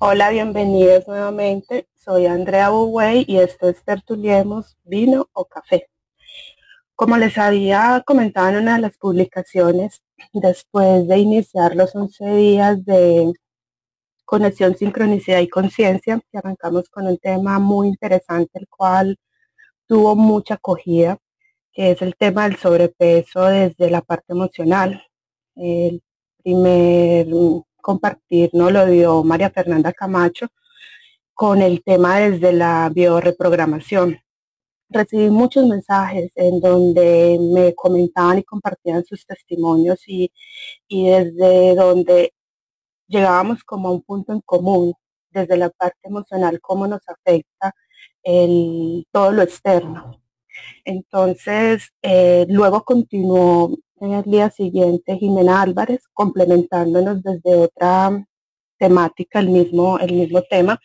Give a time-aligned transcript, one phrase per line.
[0.00, 1.88] Hola, bienvenidos nuevamente.
[1.94, 5.88] Soy Andrea Buwey y esto es Tertuliemos vino o café.
[6.94, 10.02] Como les había comentado en una de las publicaciones,
[10.32, 13.32] después de iniciar los 11 días de
[14.24, 19.16] conexión, sincronicidad y conciencia, que arrancamos con un tema muy interesante, el cual
[19.86, 21.18] tuvo mucha acogida,
[21.72, 25.02] que es el tema del sobrepeso desde la parte emocional.
[25.56, 26.02] El
[26.42, 27.26] primer
[27.80, 30.48] compartir no lo dio María Fernanda Camacho
[31.34, 34.18] con el tema desde la bioreprogramación.
[34.90, 40.32] Recibí muchos mensajes en donde me comentaban y compartían sus testimonios y,
[40.88, 42.34] y desde donde
[43.06, 44.94] llegábamos como a un punto en común,
[45.30, 47.74] desde la parte emocional, cómo nos afecta
[48.22, 50.20] el, todo lo externo.
[50.84, 58.24] Entonces, eh, luego continuó el día siguiente Jimena Álvarez, complementándonos desde otra
[58.78, 60.80] temática, el mismo, el mismo tema.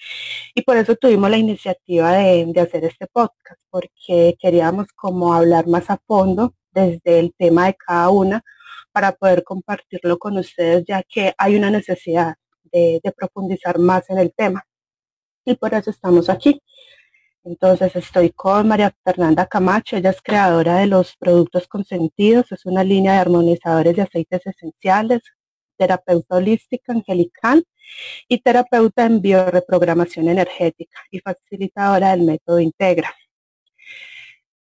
[0.55, 5.67] Y por eso tuvimos la iniciativa de, de hacer este podcast, porque queríamos como hablar
[5.67, 8.43] más a fondo desde el tema de cada una
[8.91, 12.35] para poder compartirlo con ustedes, ya que hay una necesidad
[12.71, 14.63] de, de profundizar más en el tema.
[15.45, 16.61] Y por eso estamos aquí.
[17.45, 22.83] Entonces estoy con María Fernanda Camacho, ella es creadora de los productos consentidos, es una
[22.85, 25.21] línea de armonizadores de aceites esenciales,
[25.77, 27.65] terapeuta holística angelical
[28.29, 33.13] y terapeuta en bioreprogramación energética y facilitadora del método Integra.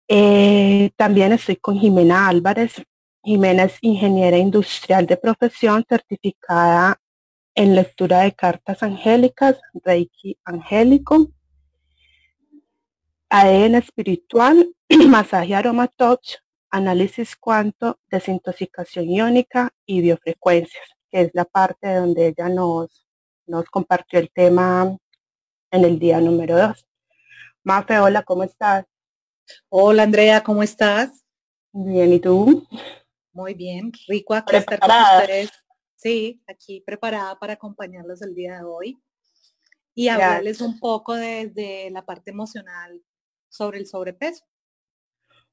[0.08, 2.74] Eh, también estoy con Jimena Álvarez.
[3.24, 7.00] Jimena es ingeniera industrial de profesión certificada
[7.54, 11.30] en lectura de cartas angélicas, Reiki angélico,
[13.34, 14.76] ADN espiritual,
[15.08, 16.36] masaje aroma touch,
[16.70, 23.08] análisis cuanto, desintoxicación iónica y biofrecuencias, que es la parte donde ella nos,
[23.48, 24.98] nos compartió el tema
[25.72, 26.86] en el día número dos.
[27.64, 28.86] Mafe, hola, ¿cómo estás?
[29.70, 31.24] Hola Andrea, ¿cómo estás?
[31.72, 32.68] Bien, ¿y tú?
[33.32, 35.52] Muy bien, rico aquí estar con ustedes.
[35.96, 39.02] Sí, aquí preparada para acompañarlos el día de hoy
[39.96, 43.02] y hablarles un poco desde la parte emocional
[43.52, 44.44] sobre el sobrepeso.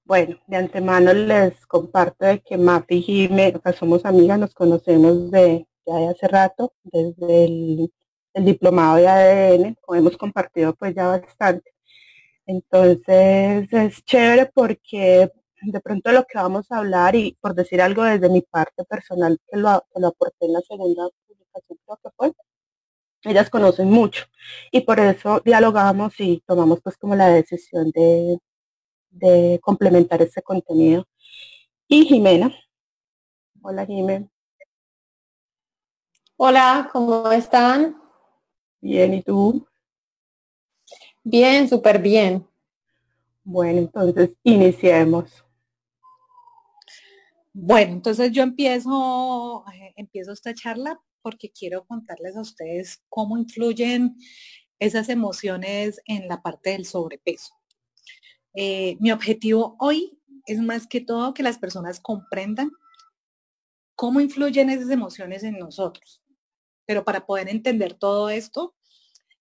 [0.04, 4.54] Bueno, de antemano les comparto de que Mafi y Jime, o sea, somos amigas, nos
[4.54, 7.92] conocemos de ya de hace rato, desde el,
[8.34, 11.72] el diplomado de ADN, como hemos compartido pues ya bastante.
[12.47, 15.31] Entonces es chévere porque
[15.62, 19.38] de pronto lo que vamos a hablar y por decir algo desde mi parte personal
[19.50, 22.32] que lo, que lo aporté en la segunda publicación creo que fue,
[23.24, 24.24] ellas conocen mucho
[24.70, 28.38] y por eso dialogamos y tomamos pues como la decisión de,
[29.10, 31.06] de complementar ese contenido.
[31.88, 32.54] Y Jimena.
[33.62, 34.28] Hola Jimena.
[36.36, 38.00] Hola, ¿cómo están?
[38.80, 39.66] Bien, ¿y tú?
[41.24, 42.46] Bien, súper bien.
[43.42, 45.44] Bueno, entonces iniciemos.
[47.54, 54.16] Bueno, entonces yo empiezo, eh, empiezo esta charla porque quiero contarles a ustedes cómo influyen
[54.78, 57.54] esas emociones en la parte del sobrepeso.
[58.54, 62.70] Eh, mi objetivo hoy es más que todo que las personas comprendan
[63.97, 66.22] cómo influyen esas emociones en nosotros.
[66.87, 68.75] Pero para poder entender todo esto,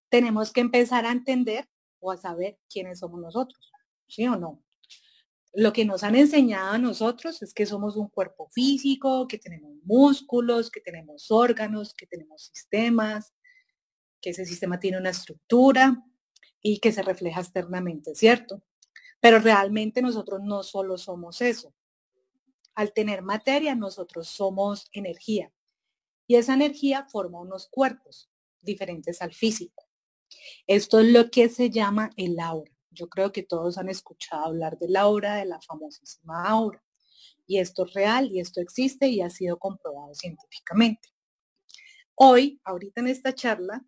[0.09, 1.69] tenemos que empezar a entender
[2.00, 3.72] o a saber quiénes somos nosotros,
[4.07, 4.63] ¿sí o no?
[5.59, 9.73] Lo que nos han enseñado a nosotros es que somos un cuerpo físico, que tenemos
[9.85, 13.34] músculos, que tenemos órganos, que tenemos sistemas,
[14.22, 16.06] que ese sistema tiene una estructura
[16.62, 18.62] y que se refleja externamente, ¿cierto?
[19.19, 21.73] Pero realmente nosotros no solo somos eso.
[22.75, 25.51] Al tener materia, nosotros somos energía.
[26.28, 28.29] Y esa energía forma unos cuerpos
[28.61, 29.87] diferentes al físico.
[30.67, 32.77] Esto es lo que se llama el aura.
[32.97, 36.84] Yo creo que todos han escuchado hablar de la aura, de la famosísima aura.
[37.46, 41.09] Y esto es real y esto existe y ha sido comprobado científicamente.
[42.16, 43.85] Hoy, ahorita en esta charla,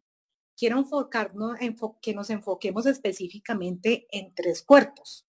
[0.56, 1.58] quiero enfocarnos,
[2.02, 5.26] que nos enfoquemos específicamente en tres cuerpos.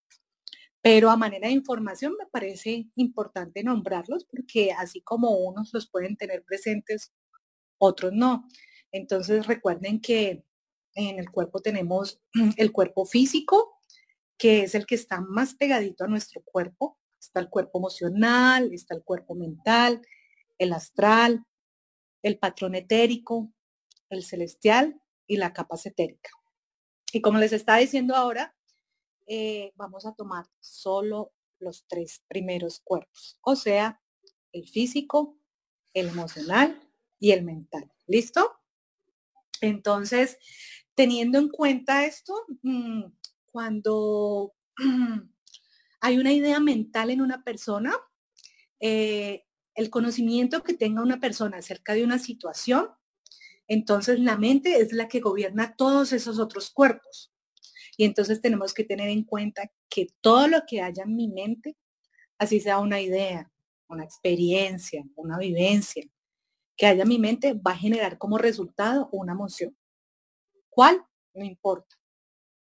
[0.83, 6.17] Pero a manera de información me parece importante nombrarlos porque así como unos los pueden
[6.17, 7.13] tener presentes,
[7.79, 8.47] otros no.
[8.93, 10.45] Entonces recuerden que
[10.95, 12.21] en el cuerpo tenemos
[12.57, 13.79] el cuerpo físico,
[14.39, 16.99] que es el que está más pegadito a nuestro cuerpo.
[17.19, 20.01] Está el cuerpo emocional, está el cuerpo mental,
[20.59, 21.45] el astral,
[22.23, 23.53] el patrón etérico,
[24.09, 26.31] el celestial y la capa etérica.
[27.13, 28.55] Y como les está diciendo ahora,
[29.27, 34.01] eh, vamos a tomar solo los tres primeros cuerpos, o sea,
[34.53, 35.39] el físico,
[35.93, 36.81] el emocional
[37.19, 37.93] y el mental.
[38.07, 38.60] ¿Listo?
[39.61, 40.39] Entonces,
[40.95, 43.05] teniendo en cuenta esto, mm,
[43.47, 44.55] cuando
[46.01, 47.95] hay una idea mental en una persona,
[48.81, 52.89] eh, el conocimiento que tenga una persona acerca de una situación,
[53.69, 57.33] entonces la mente es la que gobierna todos esos otros cuerpos.
[57.97, 61.77] Y entonces tenemos que tener en cuenta que todo lo que haya en mi mente,
[62.39, 63.51] así sea una idea,
[63.89, 66.05] una experiencia, una vivencia,
[66.81, 69.77] que haya en mi mente, va a generar como resultado una emoción.
[70.71, 71.05] ¿Cuál?
[71.35, 71.95] No importa.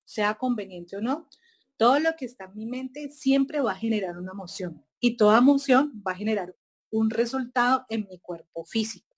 [0.04, 1.28] Sea conveniente o no,
[1.76, 5.38] todo lo que está en mi mente siempre va a generar una emoción y toda
[5.38, 6.56] emoción va a generar
[6.90, 9.16] un resultado en mi cuerpo físico.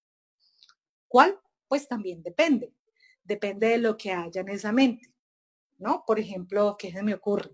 [1.09, 1.41] ¿Cuál?
[1.69, 2.75] Pues también depende.
[3.25, 5.11] Depende de lo que haya en esa mente.
[5.79, 6.05] ¿No?
[6.07, 7.51] Por ejemplo, ¿qué se me ocurre?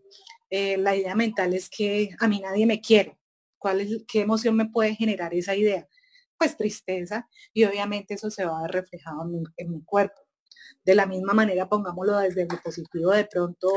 [0.51, 3.17] Eh, la idea mental es que a mí nadie me quiere.
[3.59, 5.87] ¿Cuál es, ¿Qué emoción me puede generar esa idea?
[6.39, 10.23] Pues tristeza y obviamente eso se va a ver reflejado en mi, cuerpo.
[10.85, 13.69] De la misma manera, pongámoslo desde el positivo, de pronto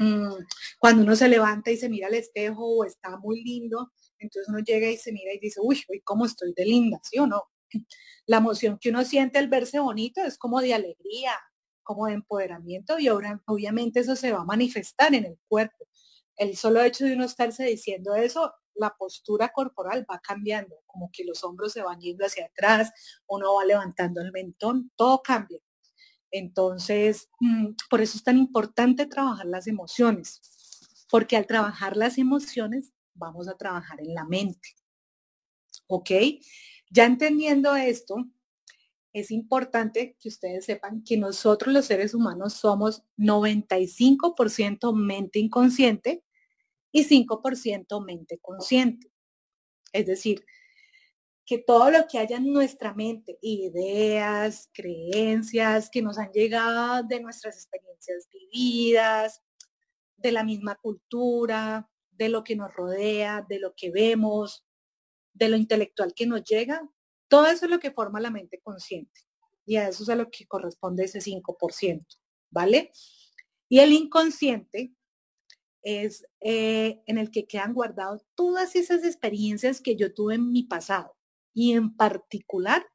[0.00, 0.46] Mm,
[0.78, 4.60] cuando uno se levanta y se mira al espejo o está muy lindo, entonces uno
[4.60, 6.98] llega y se mira y dice, uy, uy, ¿cómo estoy de linda?
[7.02, 7.42] ¿Sí o no?
[8.26, 11.32] La emoción que uno siente al verse bonito es como de alegría,
[11.82, 15.86] como de empoderamiento y ahora, obviamente eso se va a manifestar en el cuerpo.
[16.36, 21.24] El solo hecho de uno estarse diciendo eso, la postura corporal va cambiando, como que
[21.24, 22.90] los hombros se van yendo hacia atrás,
[23.26, 25.60] uno va levantando el mentón, todo cambia.
[26.30, 30.40] Entonces, mm, por eso es tan importante trabajar las emociones,
[31.10, 34.76] porque al trabajar las emociones vamos a trabajar en la mente.
[35.86, 36.10] ¿Ok?
[36.90, 38.16] Ya entendiendo esto,
[39.12, 46.24] es importante que ustedes sepan que nosotros los seres humanos somos 95% mente inconsciente
[46.92, 49.10] y 5% mente consciente.
[49.92, 50.44] Es decir,
[51.46, 57.20] que todo lo que haya en nuestra mente, ideas, creencias que nos han llegado de
[57.20, 59.42] nuestras experiencias vividas,
[60.16, 64.64] de la misma cultura, de lo que nos rodea, de lo que vemos,
[65.32, 66.88] de lo intelectual que nos llega,
[67.28, 69.20] todo eso es lo que forma la mente consciente.
[69.64, 72.06] Y a eso es a lo que corresponde ese 5%,
[72.50, 72.92] ¿vale?
[73.68, 74.92] Y el inconsciente
[75.82, 80.62] es eh, en el que quedan guardados todas esas experiencias que yo tuve en mi
[80.62, 81.16] pasado
[81.54, 82.86] y en particular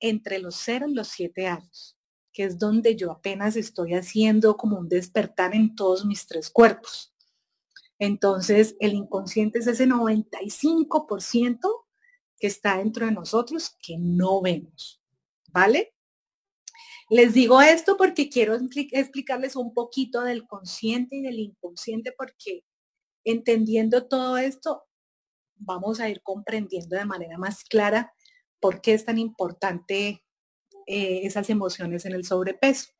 [0.00, 1.96] entre los 0 y los 7 años,
[2.32, 7.14] que es donde yo apenas estoy haciendo como un despertar en todos mis tres cuerpos.
[7.98, 11.86] Entonces, el inconsciente es ese 95%
[12.36, 15.00] que está dentro de nosotros que no vemos.
[15.52, 15.94] ¿Vale?
[17.10, 22.64] Les digo esto porque quiero explicarles un poquito del consciente y del inconsciente porque
[23.24, 24.84] entendiendo todo esto
[25.56, 28.12] vamos a ir comprendiendo de manera más clara
[28.60, 30.24] por qué es tan importante
[30.86, 32.92] eh, esas emociones en el sobrepeso.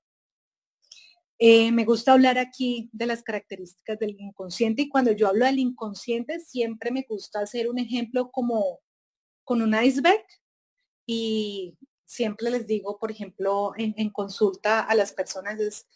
[1.38, 5.58] Eh, me gusta hablar aquí de las características del inconsciente y cuando yo hablo del
[5.58, 8.78] inconsciente siempre me gusta hacer un ejemplo como
[9.44, 10.24] con un iceberg
[11.04, 11.76] y
[12.12, 15.86] siempre les digo, por ejemplo, en, consulta a las personas es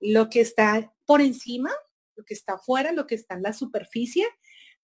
[0.00, 1.70] lo que está por encima,
[2.16, 4.26] lo que está afuera, lo que está en la superficie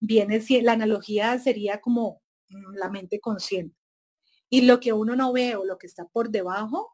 [0.01, 3.75] viene, la analogía sería como mm, la mente consciente.
[4.51, 6.91] Y lo que uno no ve o lo que está por debajo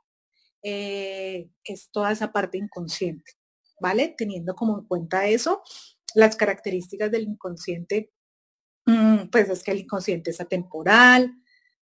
[0.63, 3.33] eh, es toda esa parte inconsciente,
[3.81, 4.15] ¿vale?
[4.17, 5.63] Teniendo como en cuenta eso,
[6.15, 8.13] las características del inconsciente,
[8.87, 11.35] mm, pues es que el inconsciente es atemporal,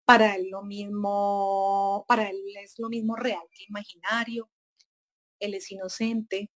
[0.06, 4.48] para él lo mismo, para él es lo mismo real que imaginario,
[5.40, 6.50] él es inocente,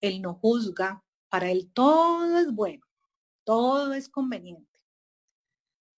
[0.00, 2.84] él no juzga, para él todo es bueno.
[3.44, 4.80] Todo es conveniente.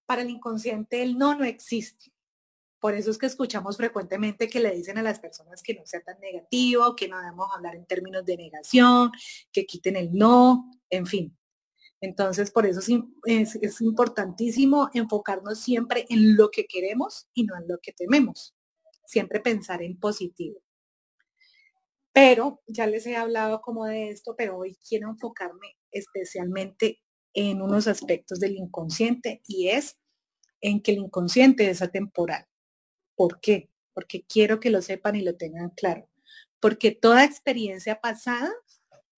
[0.07, 2.12] Para el inconsciente el no no existe.
[2.81, 6.03] Por eso es que escuchamos frecuentemente que le dicen a las personas que no sea
[6.03, 9.12] tan negativo, que no debemos hablar en términos de negación,
[9.53, 11.37] que quiten el no, en fin.
[12.00, 17.79] Entonces, por eso es, importantísimo enfocarnos siempre en lo que queremos y no en lo
[17.79, 18.55] que tememos.
[19.07, 20.61] Siempre pensar en positivo.
[22.12, 27.00] Pero ya les he hablado como de esto, pero hoy quiero enfocarme especialmente
[27.35, 29.99] en unos aspectos del inconsciente y es
[30.61, 32.47] en que el inconsciente es atemporal.
[33.15, 33.71] ¿Por qué?
[33.95, 36.09] Porque quiero que lo sepan y lo tengan claro.
[36.61, 38.50] Porque toda experiencia pasada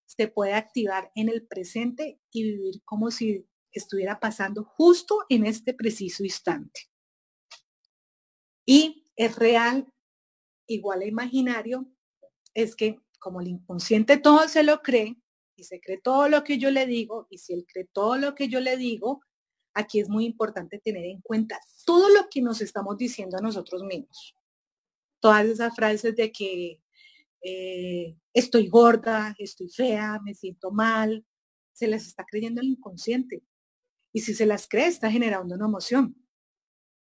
[0.09, 5.75] se puede activar en el presente y vivir como si estuviera pasando justo en este
[5.75, 6.89] preciso instante.
[8.65, 9.93] Y es real,
[10.67, 11.87] igual a imaginario,
[12.55, 15.17] es que como el inconsciente todo se lo cree,
[15.57, 18.35] y se cree todo lo que yo le digo, y si él cree todo lo
[18.35, 19.21] que yo le digo,
[19.75, 23.83] aquí es muy importante tener en cuenta todo lo que nos estamos diciendo a nosotros
[23.83, 24.35] mismos.
[25.21, 26.81] Todas esas frases de que
[27.43, 31.25] eh, estoy gorda, estoy fea, me siento mal,
[31.73, 33.43] se las está creyendo el inconsciente.
[34.13, 36.17] Y si se las cree, está generando una emoción.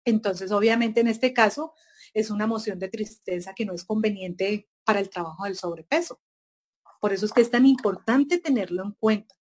[0.06, 1.74] Entonces, obviamente, en este caso,
[2.13, 6.22] es una emoción de tristeza que no es conveniente para el trabajo del sobrepeso.
[7.01, 9.36] Por eso es que es tan importante tenerlo en cuenta.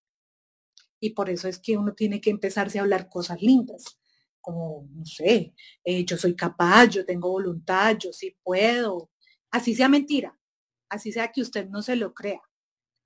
[1.01, 3.99] Y por eso es que uno tiene que empezarse a hablar cosas lindas,
[4.41, 9.11] como, no sé, eh, yo soy capaz, yo tengo voluntad, yo sí puedo.
[9.51, 10.39] Así sea mentira,
[10.89, 12.41] así sea que usted no se lo crea,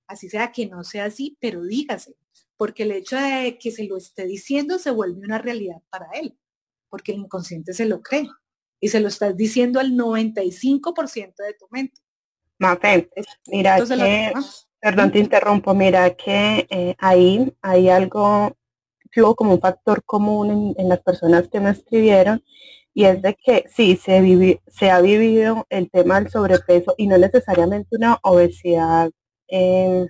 [0.07, 2.15] así sea que no sea así, pero dígase,
[2.57, 6.39] porque el hecho de que se lo esté diciendo se vuelve una realidad para él,
[6.89, 8.29] porque el inconsciente se lo cree
[8.81, 12.01] y se lo estás diciendo al 95% de tu mente.
[12.59, 13.09] Mafe,
[13.47, 14.33] mira que,
[14.81, 18.57] perdón, te interrumpo, mira que eh, ahí hay algo,
[19.37, 22.43] como un factor común en, las personas que me escribieron,
[22.99, 27.17] y es de que sí, se, se ha vivido el tema del sobrepeso y no
[27.17, 29.09] necesariamente una obesidad
[29.47, 30.09] eh,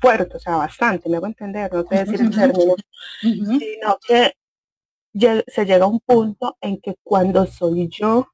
[0.00, 2.74] fuerte, o sea, bastante, me hago entender, no sé decir el término,
[3.20, 4.32] sino que
[5.46, 8.28] se llega a un punto en que cuando soy yo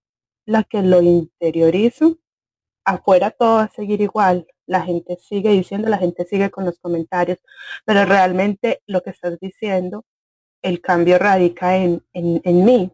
[0.47, 2.19] la que lo interiorizo,
[2.85, 6.79] afuera todo va a seguir igual, la gente sigue diciendo, la gente sigue con los
[6.79, 7.39] comentarios,
[7.85, 10.05] pero realmente lo que estás diciendo,
[10.63, 12.91] el cambio radica en, en, mí,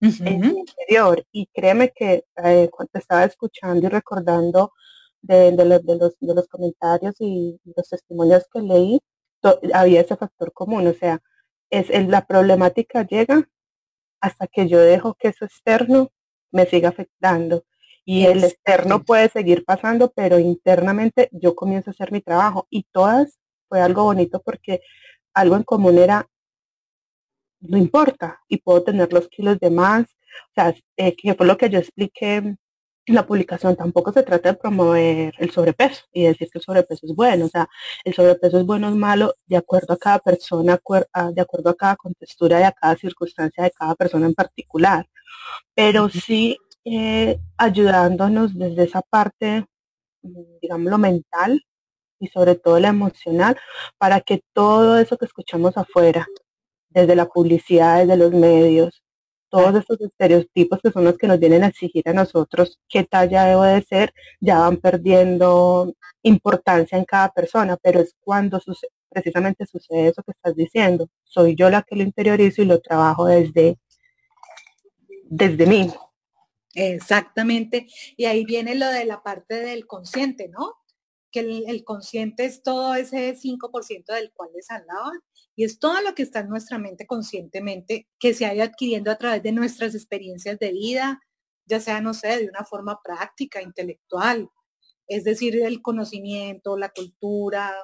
[0.00, 1.24] en mi interior.
[1.30, 4.72] Y créeme que eh, cuando estaba escuchando y recordando
[5.20, 9.00] de, los, de, los, de los comentarios y los testimonios que leí,
[9.74, 11.20] había ese factor común, o sea,
[11.70, 13.48] es, la problemática llega
[14.20, 16.10] hasta que yo dejo que eso externo
[16.52, 17.64] me siga afectando.
[18.04, 22.66] Y el externo puede seguir pasando, pero internamente yo comienzo a hacer mi trabajo.
[22.68, 23.38] Y todas
[23.68, 24.80] fue algo bonito porque
[25.34, 26.28] algo en común era,
[27.62, 30.04] no importa, y puedo tener los kilos de más.
[30.50, 32.56] O sea, eh, que fue lo que yo expliqué
[33.06, 37.14] la publicación tampoco se trata de promover el sobrepeso y decir que el sobrepeso es
[37.14, 37.46] bueno.
[37.46, 37.68] O sea,
[38.04, 40.78] el sobrepeso es bueno o es malo de acuerdo a cada persona,
[41.32, 45.06] de acuerdo a cada contextura y a cada circunstancia de cada persona en particular.
[45.74, 49.66] Pero sí eh, ayudándonos desde esa parte,
[50.60, 51.64] digamos, lo mental
[52.20, 53.58] y sobre todo la emocional,
[53.98, 56.26] para que todo eso que escuchamos afuera,
[56.92, 59.02] desde la publicidad, desde los medios,
[59.52, 63.44] todos estos estereotipos que son los que nos vienen a exigir a nosotros qué talla
[63.44, 68.58] debo de ser, ya van perdiendo importancia en cada persona, pero es cuando
[69.10, 71.08] precisamente sucede eso que estás diciendo.
[71.24, 73.78] Soy yo la que lo interiorizo y lo trabajo desde,
[75.24, 75.92] desde mí.
[76.74, 77.86] Exactamente.
[78.16, 80.76] Y ahí viene lo de la parte del consciente, ¿no?
[81.30, 85.12] Que el, consciente es todo ese 5% del cual les hablaba
[85.56, 89.16] y es todo lo que está en nuestra mente conscientemente, que se haya adquiriendo a
[89.16, 91.20] través de nuestras experiencias de vida,
[91.66, 94.48] ya sea, no sé, de una forma práctica, intelectual,
[95.06, 97.74] es decir, el conocimiento, la cultura,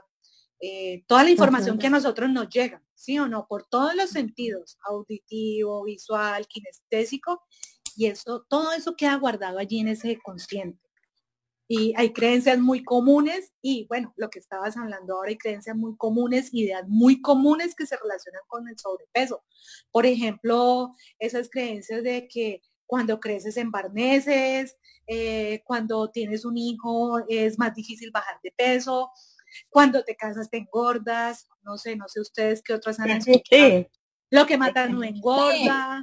[0.60, 3.46] eh, toda la información que a nosotros nos llega, ¿sí o no?
[3.46, 7.42] Por todos los sentidos, auditivo, visual, kinestésico,
[7.96, 10.87] y eso, todo eso queda guardado allí en ese consciente
[11.70, 15.94] y hay creencias muy comunes y bueno, lo que estabas hablando ahora, hay creencias muy
[15.98, 19.44] comunes, ideas muy comunes que se relacionan con el sobrepeso.
[19.92, 27.18] Por ejemplo, esas creencias de que cuando creces en barneses, eh, cuando tienes un hijo
[27.28, 29.10] es más difícil bajar de peso,
[29.68, 33.86] cuando te casas te engordas, no sé, no sé ustedes qué otras han escuchado.
[34.30, 36.02] Lo que mata no engorda.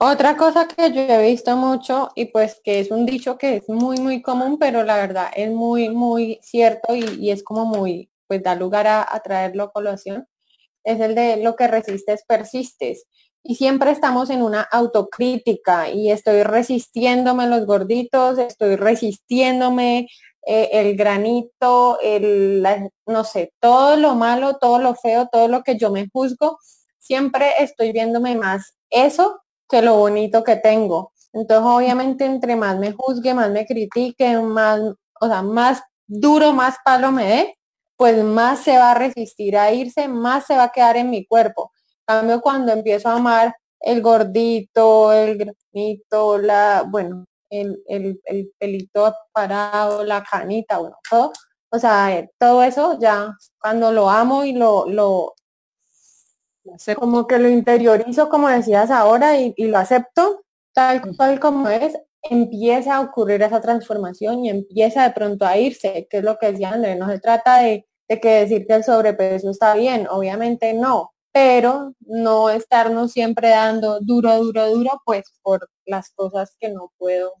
[0.00, 3.68] Otra cosa que yo he visto mucho y pues que es un dicho que es
[3.68, 8.40] muy, muy común, pero la verdad es muy, muy cierto y, es como muy, pues
[8.44, 10.28] da lugar a, traerlo a colación,
[10.84, 13.06] es el de lo que resistes, persistes.
[13.42, 20.08] Y siempre estamos en una autocrítica y estoy resistiéndome los gorditos, estoy resistiéndome
[20.46, 22.64] eh, el granito, el,
[23.06, 26.58] no sé, todo lo malo, todo lo feo, todo lo que yo me juzgo,
[27.00, 31.12] siempre estoy viéndome más eso que lo bonito que tengo.
[31.32, 34.80] Entonces, obviamente, entre más me juzgue, más me critique, más,
[35.20, 37.58] o sea, más duro, más palo me dé,
[37.96, 41.26] pues más se va a resistir a irse, más se va a quedar en mi
[41.26, 41.72] cuerpo.
[42.06, 49.14] cambio, cuando empiezo a amar el gordito, el granito, la, bueno, el, el, el pelito
[49.32, 51.32] parado, la canita, bueno, todo,
[51.70, 55.34] o sea, todo eso ya cuando lo amo y lo, lo,
[56.96, 62.96] como que lo interiorizo, como decías ahora, y, lo acepto tal cual como es, empieza
[62.96, 66.70] a ocurrir esa transformación y empieza de pronto a irse, que es lo que decía
[66.70, 71.94] André, no se trata de, que decir que el sobrepeso está bien, obviamente no, pero
[72.00, 77.32] no estarnos siempre dando duro, duro, duro, pues por las cosas que no puedo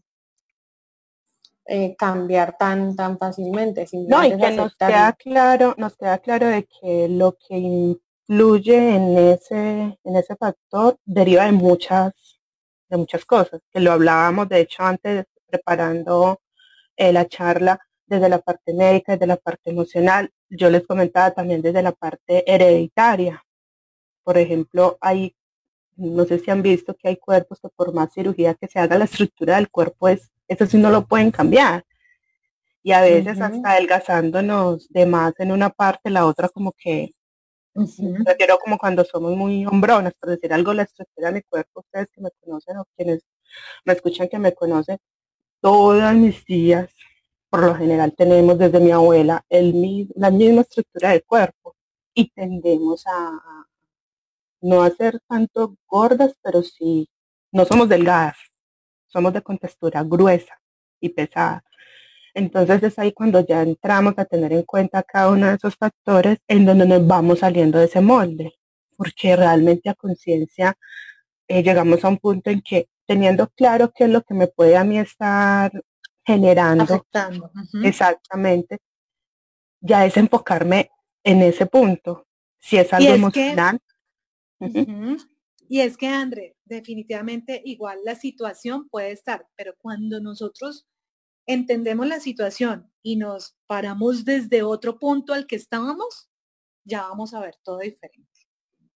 [1.70, 3.86] eh, cambiar tan, tan fácilmente.
[3.92, 9.18] No, y que nos queda claro, nos queda claro de que lo que influye en
[9.18, 12.12] ese, en ese factor deriva de muchas,
[12.88, 16.40] de muchas cosas, que lo hablábamos de hecho antes preparando
[16.96, 20.30] eh, la charla desde la parte médica, desde la parte emocional.
[20.48, 23.42] Yo les comentaba también desde la parte hereditaria.
[24.24, 25.34] Por ejemplo, hay,
[25.96, 28.98] no sé si han visto que hay cuerpos que por más cirugía que se haga,
[28.98, 31.84] la estructura del cuerpo es eso sí no lo pueden cambiar.
[32.82, 37.14] Y a veces hasta adelgazándonos de más en una parte, la otra como que,
[38.24, 42.08] refiero como cuando somos muy hombronas, por decir algo, la estructura de mi cuerpo, ustedes
[42.12, 43.24] que me conocen o quienes
[43.84, 44.98] me escuchan que me conocen,
[45.60, 46.90] todas mis tías,
[47.50, 51.76] por lo general tenemos desde mi abuela el, la misma estructura del cuerpo
[52.14, 53.66] y tendemos a
[54.60, 57.08] no hacer tanto gordas, pero sí,
[57.52, 58.36] no somos delgadas,
[59.06, 60.60] somos de contextura gruesa
[61.00, 61.64] y pesada.
[62.38, 66.38] Entonces es ahí cuando ya entramos a tener en cuenta cada uno de esos factores
[66.46, 68.54] en donde nos vamos saliendo de ese molde,
[68.96, 70.78] porque realmente a conciencia
[71.48, 74.76] eh, llegamos a un punto en que teniendo claro qué es lo que me puede
[74.76, 75.72] a mí estar
[76.24, 77.04] generando,
[77.82, 78.78] exactamente,
[79.80, 80.90] ya es enfocarme
[81.24, 82.28] en ese punto.
[82.60, 83.80] Si es algo emocional.
[85.68, 90.86] Y es que, André, definitivamente igual la situación puede estar, pero cuando nosotros
[91.48, 96.30] entendemos la situación y nos paramos desde otro punto al que estábamos,
[96.84, 98.28] ya vamos a ver todo diferente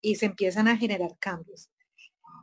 [0.00, 1.68] y se empiezan a generar cambios.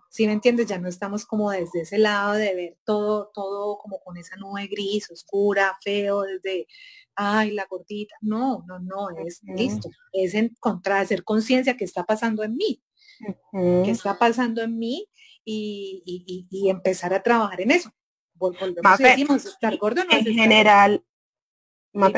[0.09, 4.01] Si me entiendes, ya no estamos como desde ese lado de ver todo, todo como
[4.01, 6.67] con esa nube gris, oscura, feo, desde,
[7.15, 8.15] ay, la gordita.
[8.22, 9.89] No, no, no, es listo.
[10.11, 12.83] Es encontrar, hacer conciencia que está pasando en mí
[13.51, 15.07] qué está pasando en mí
[15.43, 17.91] y, empezar a trabajar en eso.
[19.45, 21.03] Estar gordo en general,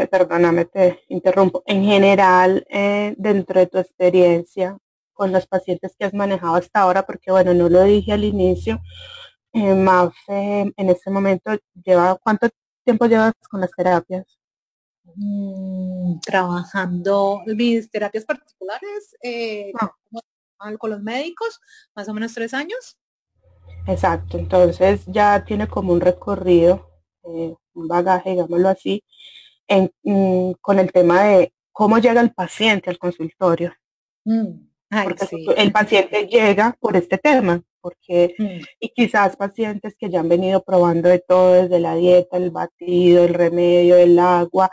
[0.09, 1.63] perdóname, te interrumpo.
[1.65, 4.77] En general, eh, dentro de tu experiencia
[5.13, 8.81] con los pacientes que has manejado hasta ahora, porque bueno, no lo dije al inicio,
[9.53, 11.51] eh, Mafe, en este momento,
[11.83, 12.49] lleva ¿cuánto
[12.83, 14.39] tiempo llevas con las terapias?
[15.15, 19.71] Mm, trabajando mis terapias particulares, eh,
[20.77, 21.59] con los médicos,
[21.95, 22.97] más o menos tres años.
[23.87, 26.87] Exacto, entonces ya tiene como un recorrido,
[27.23, 29.03] eh, un bagaje, digámoslo así,
[29.67, 33.73] en, mm, con el tema de cómo llega el paciente al consultorio.
[34.25, 34.67] Mm,
[35.03, 38.59] porque el paciente llega por este tema, porque mm.
[38.79, 43.23] y quizás pacientes que ya han venido probando de todo, desde la dieta, el batido,
[43.23, 44.69] el remedio, el agua,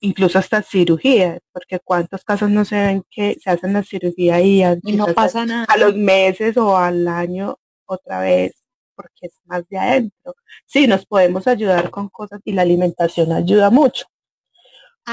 [0.00, 4.62] incluso hasta cirugía, porque cuántos casos no se ven que se hacen la cirugía y,
[4.94, 5.66] no pasa nada.
[5.68, 7.58] a los meses o al año
[7.94, 8.52] otra vez,
[8.94, 10.34] porque es más de adentro.
[10.66, 14.06] Sí, nos podemos ayudar con cosas y la alimentación ayuda mucho.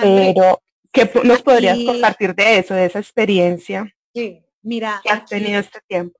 [0.02, 0.62] pero,
[0.92, 5.80] ¿qué nos podrías compartir de eso, de esa experiencia sí, mira, que has tenido este
[5.88, 6.20] tiempo?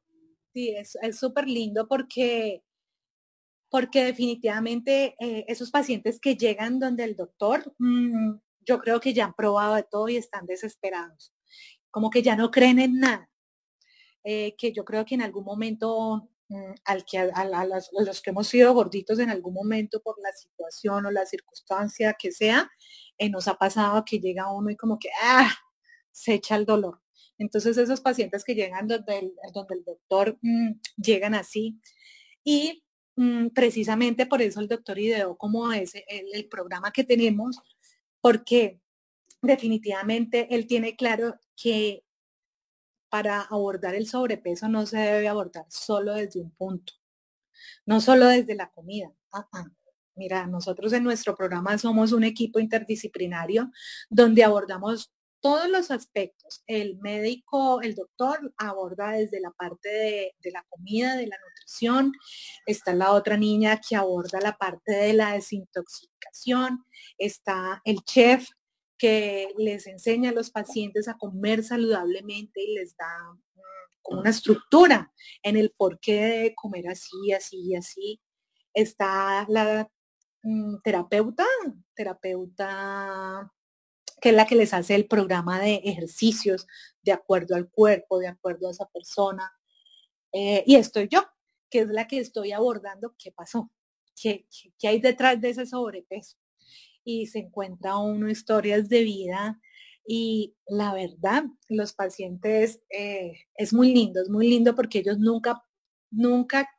[0.54, 2.64] Sí, es súper lindo porque
[3.70, 9.26] porque definitivamente eh, esos pacientes que llegan donde el doctor, mm, yo creo que ya
[9.26, 11.34] han probado de todo y están desesperados,
[11.92, 13.30] como que ya no creen en nada.
[14.24, 16.30] Eh, que yo creo que en algún momento,
[16.86, 21.12] al que, a, los, que hemos sido gorditos en algún momento por la situación o
[21.12, 22.70] la circunstancia que sea,
[23.18, 25.54] eh, nos ha pasado que llega uno y como que, ah,
[26.12, 27.02] se echa el dolor.
[27.38, 29.34] Entonces esos pacientes que llegan donde el,
[29.86, 31.80] doctor mm, llegan así.
[32.44, 32.84] Y
[33.16, 37.58] mm, precisamente por eso el doctor ideó como ese, el programa que tenemos
[38.22, 38.82] porque
[39.42, 42.04] definitivamente él tiene claro que
[43.10, 46.94] para abordar el sobrepeso no se debe abordar solo desde un punto,
[47.86, 49.12] no solo desde la comida.
[49.34, 49.66] Ah, ah.
[50.16, 53.72] Mira, nosotros en nuestro programa somos un equipo interdisciplinario
[54.10, 56.64] donde abordamos todos los aspectos.
[56.66, 62.14] El médico, el doctor aborda desde la parte de, de, la comida, de la nutrición.
[62.66, 66.84] Está la otra niña que aborda la parte de la desintoxicación.
[67.20, 68.50] Está el chef
[68.98, 73.62] que les enseña a los pacientes a comer saludablemente y les da mm,
[74.02, 78.22] como una estructura en el por qué de comer así, así y así.
[78.74, 79.90] Está la
[80.44, 81.46] mm, terapeuta,
[81.96, 83.52] terapeuta
[84.22, 86.68] que es la que les hace el programa de ejercicios
[87.02, 89.52] de acuerdo al cuerpo, de acuerdo a esa persona.
[90.32, 91.24] Eh, y estoy yo,
[91.70, 93.72] que es la que estoy abordando qué pasó,
[94.16, 94.48] qué,
[94.84, 96.38] hay detrás de ese sobrepeso.
[97.08, 99.62] Y se encuentra uno historias de vida
[100.06, 105.64] Y la verdad, los pacientes eh, es muy lindo, es muy lindo porque ellos nunca,
[106.12, 106.70] nunca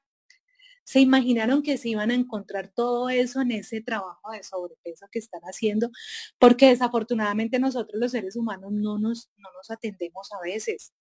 [0.84, 5.18] se imaginaron que se iban a encontrar todo eso en ese trabajo de sobrepeso que
[5.20, 5.90] están haciendo,
[6.38, 10.94] porque desafortunadamente nosotros los seres humanos no nos, no nos atendemos a veces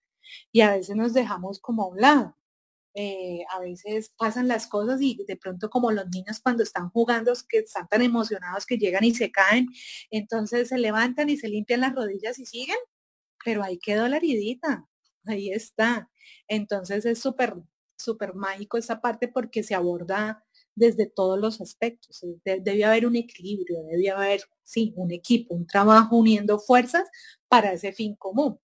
[0.51, 2.37] y a veces nos dejamos como a un lado.
[2.99, 7.31] Eh, a veces pasan las cosas y de pronto como los niños cuando están jugando,
[7.47, 9.67] que están tan emocionados que llegan y se caen,
[10.09, 12.77] entonces se levantan y se limpian las rodillas y siguen,
[13.45, 14.87] pero ahí quedó la heridita,
[15.25, 16.09] ahí está.
[16.47, 17.55] Entonces es súper
[17.97, 20.43] súper mágico esa parte porque se aborda
[20.75, 22.23] desde todos los aspectos.
[22.43, 27.07] debe haber un equilibrio, debe haber, sí, un equipo, un trabajo uniendo fuerzas
[27.47, 28.59] para ese fin común.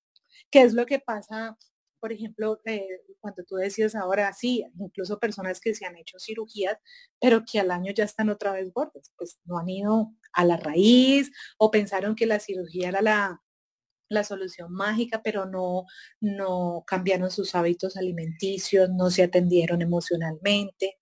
[0.51, 1.57] ¿Qué es lo que pasa,
[2.03, 2.85] por ejemplo, eh,
[3.21, 6.77] cuando tú decías ahora, sí, incluso personas que se han hecho cirugías,
[7.17, 10.57] pero que al año ya están otra vez gordas, pues no han ido a la
[10.57, 13.41] raíz o pensaron que la cirugía era la,
[14.09, 15.85] la solución mágica, pero no,
[16.19, 20.97] no cambiaron sus hábitos alimenticios, no se atendieron emocionalmente.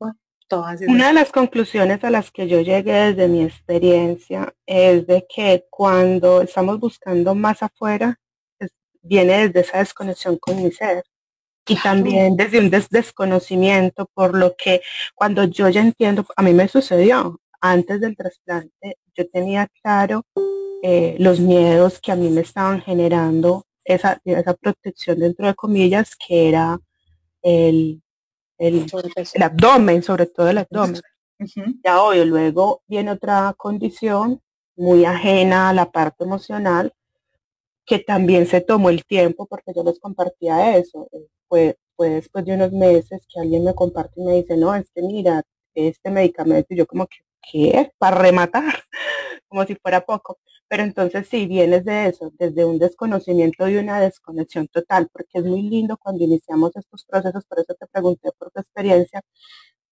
[0.88, 5.66] Una de las conclusiones a las que yo llegué desde mi experiencia es de que
[5.72, 8.21] cuando estamos buscando más afuera,
[9.02, 11.04] viene desde esa desconexión con mi ser
[11.68, 14.82] y también desde un desconocimiento por lo que
[15.16, 20.26] cuando yo ya entiendo, a mí me sucedió antes del trasplante, yo tenía claro
[20.82, 26.16] eh, los miedos que a mí me estaban generando esa, esa protección dentro de comillas,
[26.16, 26.80] que era
[27.44, 28.02] el,
[28.58, 28.86] el,
[29.42, 31.02] abdomen, sobre todo el abdomen.
[31.84, 34.42] Ya hoy luego viene otra condición
[34.76, 36.94] muy ajena a la parte emocional,
[37.92, 41.10] que también se tomó el tiempo, porque yo les compartía eso.
[41.12, 44.74] Eh, fue, fue después de unos meses que alguien me comparte y me dice, no,
[44.74, 45.44] es que mira,
[45.76, 47.18] este medicamento, y yo como que,
[47.52, 47.92] ¿qué?
[47.98, 48.64] Para rematar,
[49.50, 50.40] como si fuera poco.
[50.70, 55.44] Pero entonces sí, vienes de eso, desde un desconocimiento y una desconexión total, porque es
[55.44, 59.22] muy lindo cuando iniciamos estos procesos, por eso te pregunté por tu experiencia,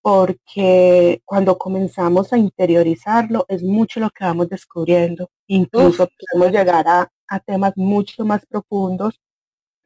[0.02, 5.30] porque cuando comenzamos a interiorizarlo es mucho lo que vamos descubriendo.
[5.48, 9.20] Incluso podemos llegar a, temas mucho más profundos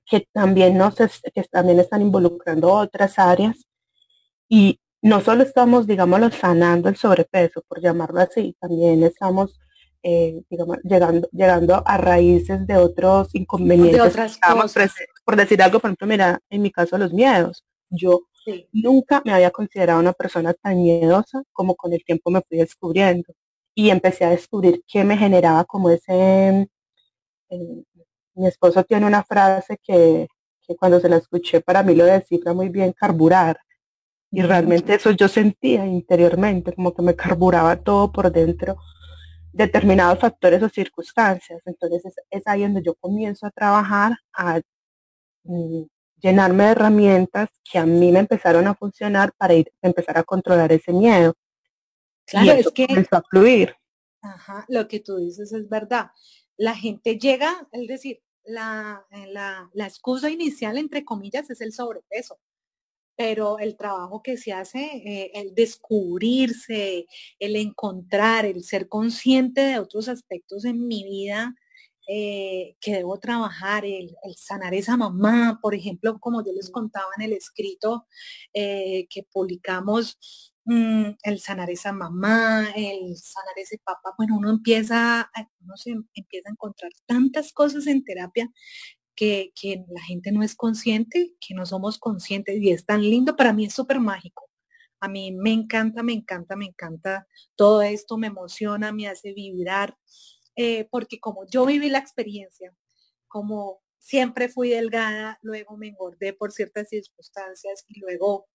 [0.05, 3.65] que también, nos que también están involucrando otras áreas.
[4.47, 9.59] Y no solo estamos, digámoslo, sanando el sobrepeso, por llamarlo así, también estamos
[10.05, 14.37] eh, digamos, llegando, llegando a raíces de otros inconvenientes.
[15.23, 17.63] por decir algo, por ejemplo, mira, en mi caso los miedos.
[17.89, 18.23] Yo
[18.73, 23.33] nunca me había considerado una persona tan miedosa como con el tiempo me fui descubriendo.
[23.73, 26.67] Y empecé a descubrir qué me generaba como ese...
[27.53, 27.83] Eh,
[28.35, 30.27] mi esposo tiene una frase que,
[30.61, 33.59] que cuando se la escuché para mí lo descifra muy bien, carburar.
[34.31, 38.77] Y realmente eso yo sentía interiormente, como que me carburaba todo por dentro
[39.53, 41.61] determinados factores o circunstancias.
[41.65, 44.59] Entonces es, ahí donde yo comienzo a trabajar, a
[45.43, 45.83] mm,
[46.17, 50.71] llenarme de herramientas que a mí me empezaron a funcionar para ir, empezar a controlar
[50.71, 51.33] ese miedo.
[52.25, 53.75] Claro, es que comenzó a fluir.
[54.21, 56.11] Ajá, lo que tú dices es verdad.
[56.57, 62.39] La gente llega, es decir, la, la, la excusa inicial, entre comillas, es el sobrepeso
[63.15, 67.05] pero el trabajo que se hace, eh, el descubrirse,
[67.39, 71.55] el encontrar, el ser consciente de otros aspectos en mi vida
[72.07, 77.23] eh, que debo trabajar, el, sanar esa mamá, por ejemplo, como yo les contaba en
[77.23, 78.07] el escrito
[78.53, 85.31] eh, que publicamos, mm, el sanar esa mamá, el sanar ese papá, bueno, uno empieza,
[85.61, 88.49] uno se empieza a encontrar tantas cosas en terapia
[89.15, 89.51] que,
[89.89, 93.65] la gente no es consciente, que no somos conscientes y es tan lindo, para mí
[93.65, 94.49] es súper mágico.
[94.99, 99.97] A mí me encanta, me encanta, me encanta todo esto, me emociona, me hace vibrar,
[100.55, 102.73] eh, porque como yo viví la experiencia,
[103.27, 108.47] como siempre fui delgada, luego me engordé por ciertas circunstancias y luego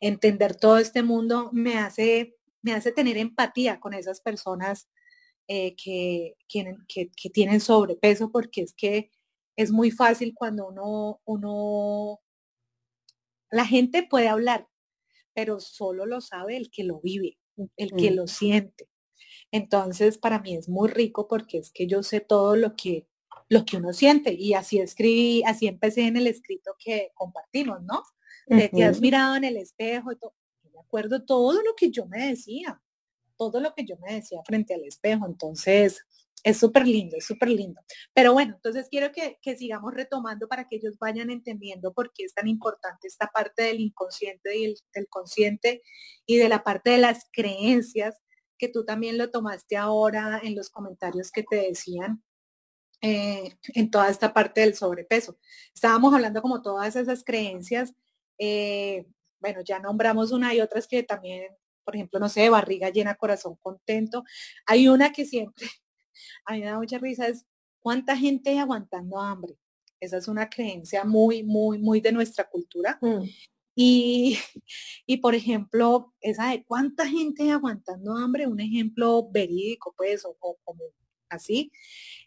[0.00, 4.88] entender todo este mundo me hace, me hace tener empatía con esas personas
[5.48, 6.76] eh, que, que,
[7.16, 9.10] que, tienen sobrepeso, porque es que
[9.56, 12.20] es muy fácil cuando uno, uno,
[13.50, 14.68] la gente puede hablar,
[15.34, 17.38] pero solo lo sabe el que lo vive,
[17.76, 18.88] el que lo siente.
[19.50, 23.06] Entonces, para mí es muy rico porque es que yo sé todo lo que,
[23.48, 24.34] lo que uno siente.
[24.34, 28.02] Y así escribí, así empecé en el escrito que compartimos, ¿no?
[28.48, 30.34] Que has mirado en el espejo y todo.
[30.62, 32.80] Yo me acuerdo todo lo que yo me decía,
[33.36, 35.26] todo lo que yo me decía frente al espejo.
[35.26, 36.04] Entonces,
[36.42, 37.80] es súper lindo, es súper lindo.
[38.14, 42.34] Pero bueno, entonces quiero que, sigamos retomando para que ellos vayan entendiendo por qué es
[42.34, 45.82] tan importante esta parte del inconsciente y el, del consciente
[46.26, 48.16] y de la parte de las creencias
[48.56, 52.22] que tú también lo tomaste ahora en los comentarios que te decían.
[53.00, 55.38] eh, en toda esta parte del sobrepeso.
[55.72, 57.94] Estábamos hablando como todas esas creencias,
[58.38, 59.06] eh,
[59.40, 61.44] bueno, ya nombramos una y otras que también,
[61.84, 64.24] por ejemplo, no sé, barriga llena, corazón contento.
[64.66, 65.66] Hay una que siempre,
[66.44, 67.46] a mí me da mucha risa, es
[67.80, 69.56] cuánta gente aguantando hambre.
[70.00, 72.98] Esa es una creencia muy, muy, muy de nuestra cultura.
[73.00, 73.24] Mm.
[73.74, 74.38] Y,
[75.06, 80.84] y, por ejemplo, esa de cuánta gente aguantando hambre, un ejemplo verídico, pues, o, como
[81.28, 81.70] así,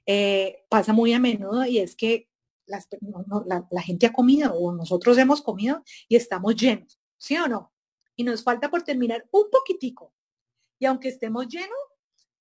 [0.06, 2.28] eh, pasa muy a menudo y es que
[2.71, 7.73] la, gente ha comido o nosotros hemos comido y estamos llenos, ¿sí o no?
[8.15, 10.13] Y nos falta por terminar un poquitico.
[10.79, 11.69] Y aunque estemos llenos,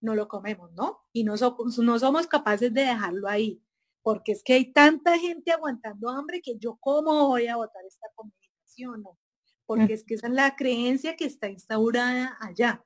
[0.01, 1.01] no lo comemos, ¿no?
[1.13, 3.63] Y no, no somos capaces de dejarlo ahí,
[4.03, 8.07] porque es que hay tanta gente aguantando hambre que yo cómo voy a botar esta
[8.15, 8.41] comida
[8.89, 9.19] no?
[9.67, 12.85] Porque es que esa es la creencia que está instaurada allá.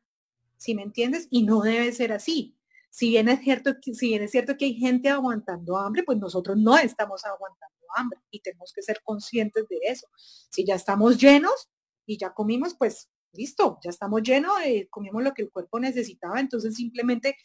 [0.57, 1.29] ¿Sí me entiendes?
[1.31, 2.57] Y no debe ser así.
[2.95, 6.17] Si bien es cierto que, si bien es cierto que hay gente aguantando hambre, pues
[6.17, 10.07] nosotros no estamos aguantando hambre y tenemos que ser conscientes de eso.
[10.17, 11.69] Si ya estamos llenos
[12.07, 16.39] y ya comimos, pues listo, ya estamos llenos, eh, comimos lo que el cuerpo necesitaba,
[16.39, 17.37] entonces simplemente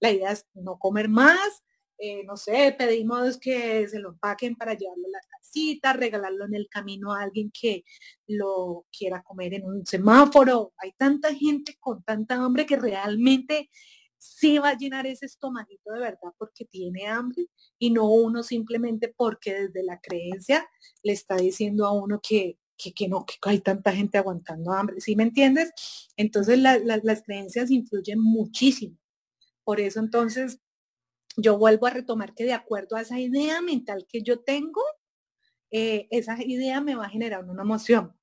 [0.00, 1.62] la idea es no comer más,
[1.98, 6.54] eh, no sé, pedimos que se lo empaquen para llevarlo a la casita, regalarlo en
[6.56, 7.84] el camino a alguien que
[8.26, 10.72] lo quiera comer en un semáforo.
[10.78, 13.70] Hay tanta gente con tanta hambre que realmente
[14.18, 17.46] sí va a llenar ese estomaguito de verdad porque tiene hambre
[17.78, 20.66] y no uno simplemente porque desde la creencia
[21.02, 25.00] le está diciendo a uno que, que, no, que hay tanta gente aguantando hambre.
[25.00, 25.72] ¿Sí me entiendes?
[26.16, 28.96] Entonces las creencias influyen muchísimo.
[29.64, 30.60] Por eso entonces
[31.36, 34.82] yo vuelvo a retomar que de acuerdo a esa idea mental que yo tengo,
[35.70, 38.16] eh, esa idea me va a generar una emoción.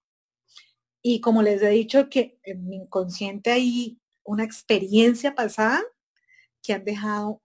[1.02, 5.82] Y como les he dicho que en mi inconsciente hay una experiencia pasada
[6.64, 7.42] que han dejado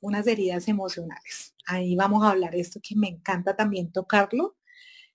[0.00, 1.54] unas heridas emocionales.
[1.66, 4.56] Ahí vamos a hablar esto que me encanta también tocarlo.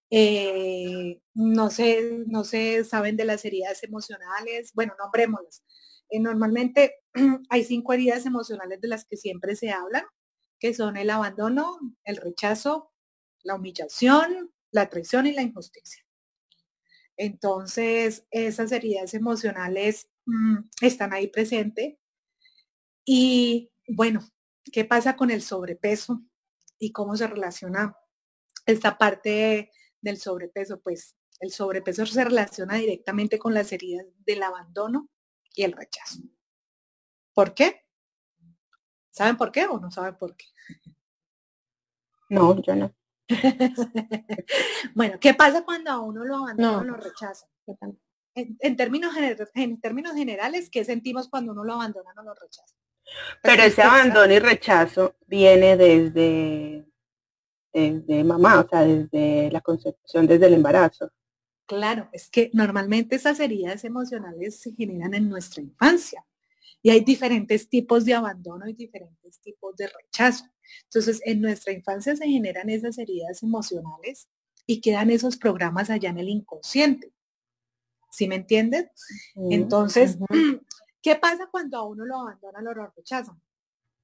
[0.10, 4.72] Eh, no sé, no sé, saben de las heridas emocionales.
[4.74, 5.64] Bueno, nombrémoslas.
[6.10, 6.96] Eh, normalmente
[7.50, 10.06] hay cinco heridas emocionales de las que siempre se habla,
[10.60, 12.92] que son el abandono, el rechazo,
[13.44, 16.04] la humillación, la traición y la injusticia.
[17.18, 21.96] Entonces, esas heridas emocionales mm, están ahí presentes.
[23.06, 24.22] Y bueno,
[24.72, 26.22] ¿qué pasa con el sobrepeso
[26.80, 27.96] y cómo se relaciona
[28.66, 30.82] esta parte del sobrepeso?
[30.82, 35.10] Pues el sobrepeso se relaciona directamente con las heridas del abandono,
[35.56, 36.20] y el rechazo.
[37.34, 37.86] ¿Por qué?
[39.12, 40.46] ¿Saben por qué o no saben por qué?
[42.30, 42.94] No, yo no.
[44.96, 47.48] bueno, ¿qué pasa cuando a uno lo abandona o lo rechaza?
[48.36, 49.16] En, términos
[49.54, 52.76] en términos generales, ¿qué sentimos cuando uno lo abandona o lo rechaza?
[53.42, 56.86] Pero ese abandono y rechazo viene desde,
[57.72, 61.12] desde mamá, o sea, desde la concepción, desde el embarazo.
[61.66, 66.24] Claro, es que normalmente esas heridas emocionales se generan en nuestra infancia
[66.84, 70.46] y hay diferentes tipos de abandono y diferentes tipos de rechazo.
[70.84, 74.28] Entonces, en nuestra infancia se generan esas heridas emocionales
[74.68, 77.15] y quedan esos programas allá en el inconsciente.
[78.16, 78.90] ¿Sí me entiendes?
[79.36, 80.18] Entonces,
[81.02, 83.42] ¿qué pasa cuando a uno lo abandona, lo rechazan?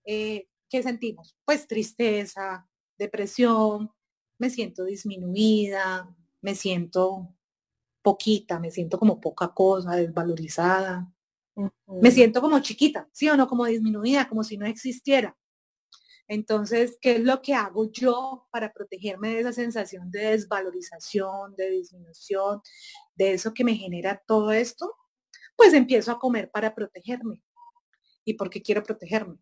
[0.04, 1.38] Eh, ¿Qué sentimos?
[1.46, 3.90] Pues tristeza, depresión,
[4.38, 7.34] me siento disminuida, me siento
[8.02, 11.10] poquita, me siento como poca cosa, desvalorizada.
[11.88, 13.48] Me siento como chiquita, ¿sí o no?
[13.48, 15.38] Como disminuida, como si no existiera.
[16.28, 21.70] Entonces, ¿qué es lo que hago yo para protegerme de esa sensación de desvalorización, de
[21.72, 22.62] disminución,
[23.16, 24.96] de eso que me genera todo esto?
[25.56, 27.44] Pues empiezo a comer para protegerme.
[28.24, 29.38] ¿Y por qué quiero protegerme?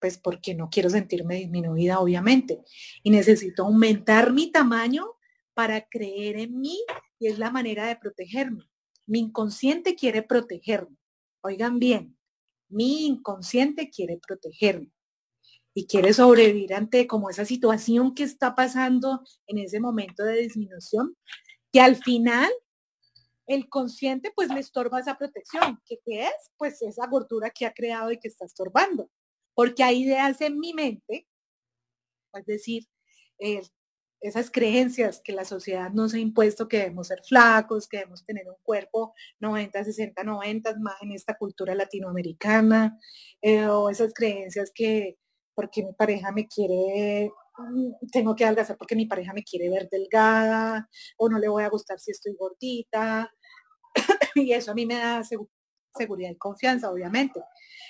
[0.00, 2.62] Pues porque no quiero sentirme disminuida, obviamente.
[3.02, 5.06] Y necesito aumentar mi tamaño
[5.54, 6.78] para creer en mí
[7.18, 8.64] y es la manera de protegerme.
[9.06, 10.96] Mi inconsciente quiere protegerme.
[11.40, 12.18] Oigan bien,
[12.68, 14.95] mi inconsciente quiere protegerme
[15.76, 21.14] y quiere sobrevivir ante como esa situación que está pasando en ese momento de disminución,
[21.70, 22.50] que al final
[23.46, 25.78] el consciente pues le estorba esa protección.
[25.84, 26.50] ¿Qué, qué es?
[26.56, 29.10] Pues esa gordura que ha creado y que está estorbando.
[29.54, 31.28] Porque hay ideas en mi mente,
[32.32, 32.84] es decir,
[34.22, 38.48] esas creencias que la sociedad nos ha impuesto que debemos ser flacos, que debemos tener
[38.48, 42.98] un cuerpo 90, 60, 90, más en esta cultura latinoamericana,
[43.42, 45.18] eh, o esas creencias que
[45.56, 49.88] porque mi pareja me quiere, mm, tengo que adelgazar porque mi pareja me quiere ver
[49.90, 53.32] delgada, o no le voy a gustar si estoy gordita,
[54.36, 57.40] y eso a mí me da seguridad y confianza, obviamente.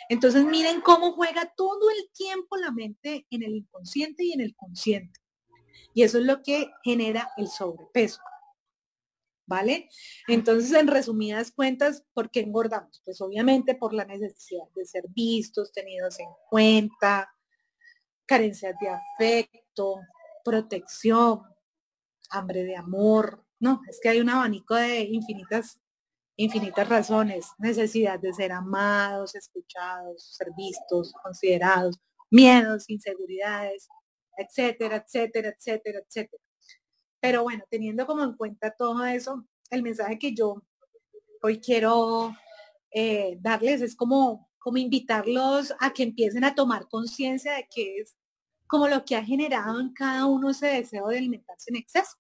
[0.09, 4.55] Entonces miren cómo juega todo el tiempo la mente en el inconsciente y en el
[4.55, 5.20] consciente.
[5.92, 8.20] Y eso es lo que genera el sobrepeso.
[9.48, 9.88] ¿Vale?
[10.26, 13.00] Entonces, en resumidas cuentas, ¿por qué engordamos?
[13.05, 17.36] Pues obviamente por la necesidad de ser vistos, tenidos en cuenta,
[18.26, 20.00] carencias de afecto,
[20.44, 21.42] protección,
[22.30, 23.44] hambre de amor.
[23.58, 25.80] No, es que hay un abanico de infinitas,
[26.36, 27.46] infinitas razones.
[27.58, 31.98] Necesidad de ser amados, escuchados, ser vistos, considerados,
[32.30, 33.88] miedos, inseguridades,
[34.36, 36.42] etcétera, etcétera, etcétera, etcétera.
[37.20, 40.62] Pero bueno, teniendo como en cuenta todo eso, el mensaje que yo
[41.42, 42.34] hoy quiero
[42.92, 48.16] eh, darles es como, como invitarlos a que empiecen a tomar conciencia de que es
[48.66, 52.16] como lo que ha generado en cada uno ese deseo de alimentarse en exceso.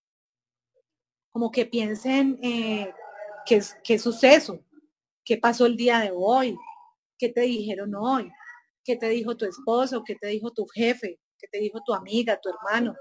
[1.32, 2.94] Como que piensen eh,
[3.44, 4.60] qué, qué suceso,
[5.24, 6.56] qué pasó el día de hoy,
[7.18, 8.30] qué te dijeron hoy,
[8.84, 12.40] qué te dijo tu esposo, qué te dijo tu jefe, qué te dijo tu amiga,
[12.40, 12.94] tu hermano.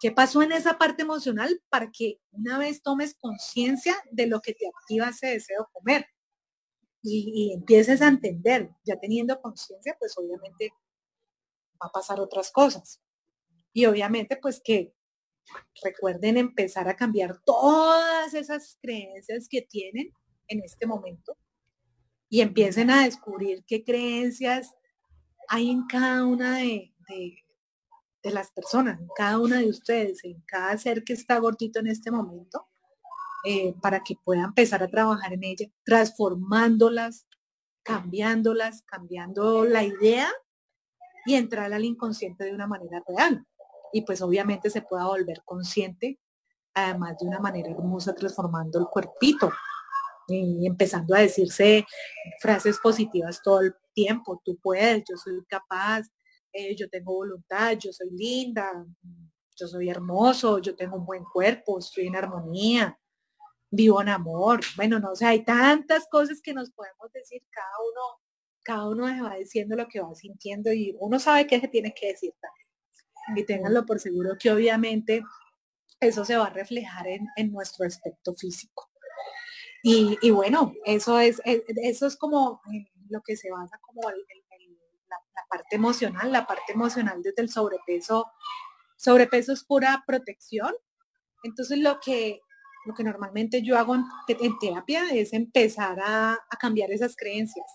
[0.00, 4.52] ¿Qué pasó en esa parte emocional para que una vez tomes conciencia de lo que
[4.52, 6.08] te activa ese deseo comer?
[7.06, 10.72] Y, empieces a entender, ya teniendo conciencia, pues obviamente
[11.82, 13.02] va a pasar otras cosas.
[13.74, 14.94] Y obviamente, pues que
[15.82, 20.10] recuerden empezar a cambiar todas esas creencias que tienen
[20.48, 21.36] en este momento
[22.30, 24.74] y empiecen a descubrir qué creencias
[25.48, 30.78] hay en cada una de, de, las personas, en cada una de ustedes, en cada
[30.78, 32.66] ser que está gordito en este momento,
[33.44, 37.26] eh, para que puedan empezar a trabajar en ella, transformándolas,
[37.82, 40.28] cambiándolas, cambiando la idea
[41.26, 43.46] y entrar al inconsciente de una manera real.
[43.92, 46.18] Y pues obviamente se pueda volver consciente,
[46.74, 49.52] además de una manera hermosa, transformando el cuerpito
[50.26, 51.86] y empezando a decirse
[52.40, 54.40] frases positivas todo el tiempo.
[54.44, 56.06] Tú puedes, yo soy capaz,
[56.52, 58.86] eh, yo tengo voluntad, yo soy linda,
[59.56, 62.98] yo soy hermoso, yo tengo un buen cuerpo, estoy en armonía,
[63.74, 64.60] vivo en amor.
[64.76, 68.24] Bueno, no sé, hay tantas cosas que nos podemos decir cada uno
[68.64, 71.94] cada uno se va diciendo lo que va sintiendo y uno sabe qué se tiene
[71.94, 72.66] que decir también.
[73.36, 75.22] Y ténganlo por seguro que obviamente
[76.00, 78.90] eso se va a reflejar en, nuestro aspecto físico.
[79.82, 82.62] Y, bueno, eso es, eso es como
[83.10, 88.32] lo que se basa como la, parte emocional, la parte emocional desde el sobrepeso.
[88.96, 90.74] Sobrepeso es pura protección.
[91.42, 92.40] Entonces lo que,
[92.84, 97.66] lo que normalmente yo hago en, terapia es empezar a cambiar esas creencias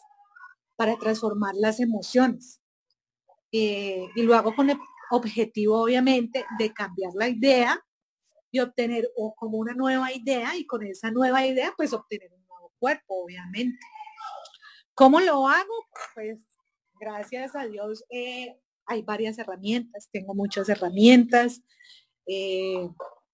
[0.76, 2.62] para transformar las emociones.
[3.52, 4.78] Eh, y lo hago con el
[5.12, 7.84] objetivo, obviamente, de cambiar la idea
[8.52, 12.48] y obtener o como una nueva idea y con esa nueva idea, pues obtener un
[12.48, 13.80] nuevo cuerpo, obviamente.
[14.94, 15.74] ¿Cómo lo hago?
[16.14, 16.40] Pues
[17.00, 21.62] gracias a Dios eh, hay varias herramientas, tengo muchas herramientas.
[22.26, 22.88] Eh,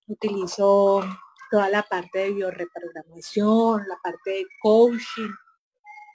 [0.07, 1.03] utilizo
[1.51, 5.31] toda la parte de bioreprogramación, la parte de coaching,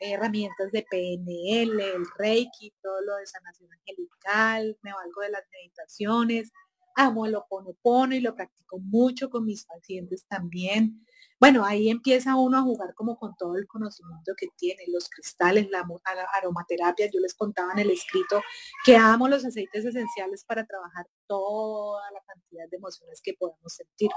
[0.00, 6.52] herramientas de PNL, el Reiki, todo lo de sanación angelical, me valgo de las meditaciones,
[6.96, 11.04] amo el oponopono y lo practico mucho con mis pacientes también.
[11.38, 15.70] Bueno, ahí empieza uno a jugar como con todo el conocimiento que tiene, los cristales,
[15.70, 15.86] la,
[16.34, 17.08] aromaterapia.
[17.10, 18.42] Yo les contaba en el escrito
[18.84, 24.10] que amo los aceites esenciales para trabajar toda la cantidad de emociones que podemos sentir.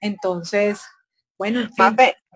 [0.00, 0.82] Entonces,
[1.38, 1.68] bueno,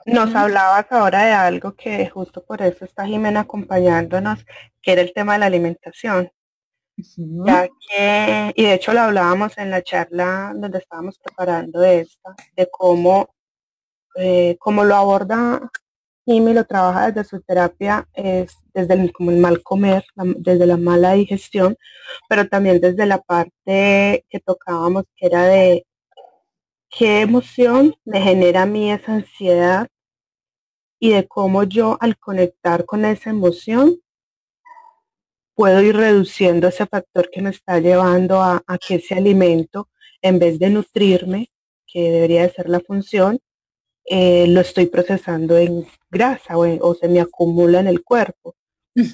[0.07, 4.45] nos hablabas ahora de algo que justo por eso está Jimena acompañándonos,
[4.83, 6.31] que era el tema de la alimentación.
[6.97, 12.69] Ya que, y de hecho lo hablábamos en la charla donde estábamos preparando esta, de
[12.71, 13.29] cómo,
[14.17, 15.71] eh, cómo lo aborda
[16.29, 20.05] Jimmy, lo trabaja desde su terapia, es desde el, como el mal comer,
[20.37, 21.75] desde la mala digestión,
[22.29, 25.87] pero también desde la parte que tocábamos, que era de
[26.91, 29.89] qué emoción me genera a mí esa ansiedad
[31.01, 34.01] y de cómo yo al conectar con esa emoción
[35.55, 39.89] puedo ir reduciendo ese factor que me está llevando a, que ese alimento,
[40.23, 41.51] en vez de nutrirme,
[41.87, 43.41] que debería de ser la función,
[44.05, 48.55] eh, lo estoy procesando en grasa o, se me acumula en el cuerpo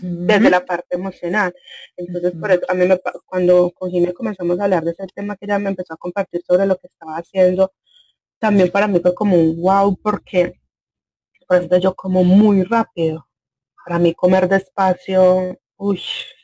[0.03, 1.55] desde la parte emocional.
[1.97, 5.37] Entonces, por eso, a mí me, cuando con Jimmy comenzamos a hablar de ese tema,
[5.37, 7.73] que ella me empezó a compartir sobre lo que estaba haciendo,
[8.39, 10.61] también para mí fue como un wow, porque,
[11.47, 13.27] por ejemplo, yo como muy rápido.
[13.85, 16.01] Para mí comer despacio, uy,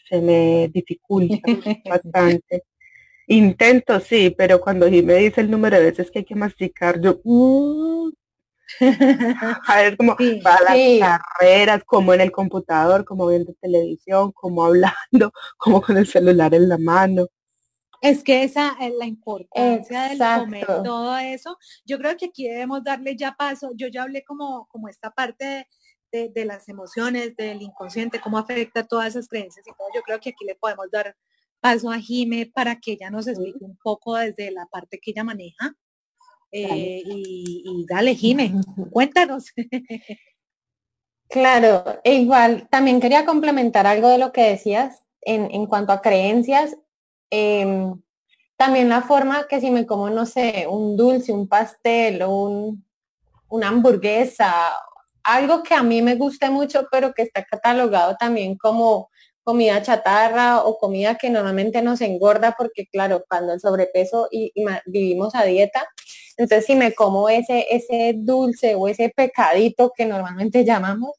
[0.09, 1.36] se me dificulta
[1.88, 2.64] bastante.
[3.26, 7.01] Intento, sí, pero cuando Jimmy me dice el número de veces que hay que masticar,
[7.01, 8.11] yo, uh,
[9.66, 15.33] a ver cómo para las carreras, como en el computador, como viendo televisión, como hablando,
[15.59, 17.27] como con el celular en la mano.
[18.01, 21.59] Es que esa es la importancia del comer, todo eso.
[21.85, 23.73] Yo creo que aquí debemos darle ya paso.
[23.75, 25.68] Yo ya hablé como, como esta parte
[26.11, 29.89] de, de, las emociones, del inconsciente, cómo afecta todas esas creencias y todo.
[29.95, 31.14] Yo creo que aquí le podemos dar
[31.61, 35.25] paso a Jime para que ella nos explique un poco desde la parte que ella
[35.25, 35.75] maneja.
[36.53, 38.53] Eh, y, dale, Jime,
[38.90, 39.53] cuéntanos.
[41.28, 46.03] Claro, e igual también quería complementar algo de lo que decías en, en cuanto a
[46.03, 46.76] creencias.
[47.30, 48.01] Em,
[48.57, 52.84] también la forma que si me como, no sé, un dulce, un pastel, un,
[53.48, 54.53] una hamburguesa,
[55.22, 59.09] algo que a mí me guste mucho, pero que está catalogado también como
[59.43, 64.53] comida chatarra o comida que normalmente nos engorda porque claro, cuando el sobrepeso y,
[64.86, 65.86] vivimos a dieta,
[66.36, 71.16] entonces si me como ese, ese dulce o ese pecadito que normalmente llamamos,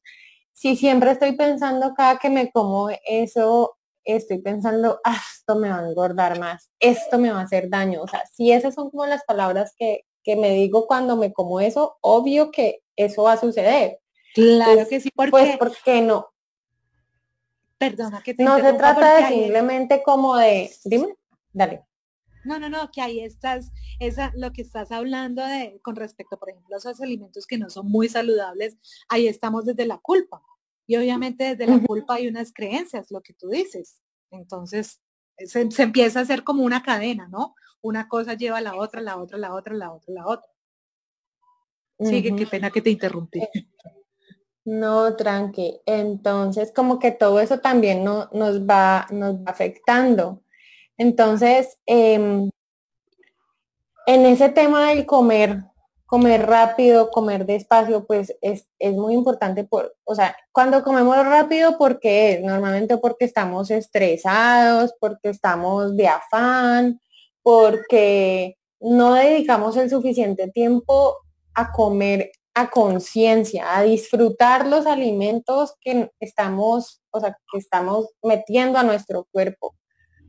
[0.54, 5.80] si siempre estoy pensando cada que me como eso, estoy pensando, ah, esto me va
[5.80, 8.02] a engordar más, esto me va a hacer daño.
[8.04, 11.60] O sea, si esas son como las palabras que, que me digo cuando me como
[11.60, 14.00] eso, obvio que eso va a suceder.
[14.34, 15.32] Claro que sí, porque...
[15.32, 16.31] Pues, ¿por qué no?
[17.82, 21.16] Perdona que te No se trata de simplemente como de, dime,
[21.52, 21.84] dale.
[22.44, 26.52] No, no, no, que ahí estás, esa, lo que estás hablando de, con respecto, por
[26.52, 28.78] ejemplo, a esos alimentos que no son muy saludables,
[29.10, 30.44] ahí estamos desde la culpa.
[30.86, 34.00] Y obviamente desde la culpa hay unas creencias, lo que tú dices.
[34.30, 35.02] Entonces,
[35.40, 37.56] se, empieza a hacer como una cadena, ¿no?
[37.82, 40.52] Una cosa lleva a la otra, la otra, la otra, la otra, la otra.
[42.00, 43.42] Sigue, qué pena que te interrumpí.
[44.66, 45.82] No, tranqui.
[45.86, 50.42] Entonces, como que todo eso también no, nos, va, nos va afectando.
[50.98, 52.50] Entonces, em,
[54.06, 55.64] en ese tema del comer,
[56.06, 59.64] comer rápido, comer despacio, pues es, es, muy importante.
[59.64, 62.42] Por, o sea, cuando comemos rápido, ¿por qué?
[62.44, 67.02] Normalmente porque estamos estresados, porque estamos de afán,
[67.42, 71.18] porque no dedicamos el suficiente tiempo
[71.54, 78.78] a comer a conciencia, a disfrutar los alimentos que estamos, o sea, que estamos metiendo
[78.78, 79.76] a nuestro cuerpo.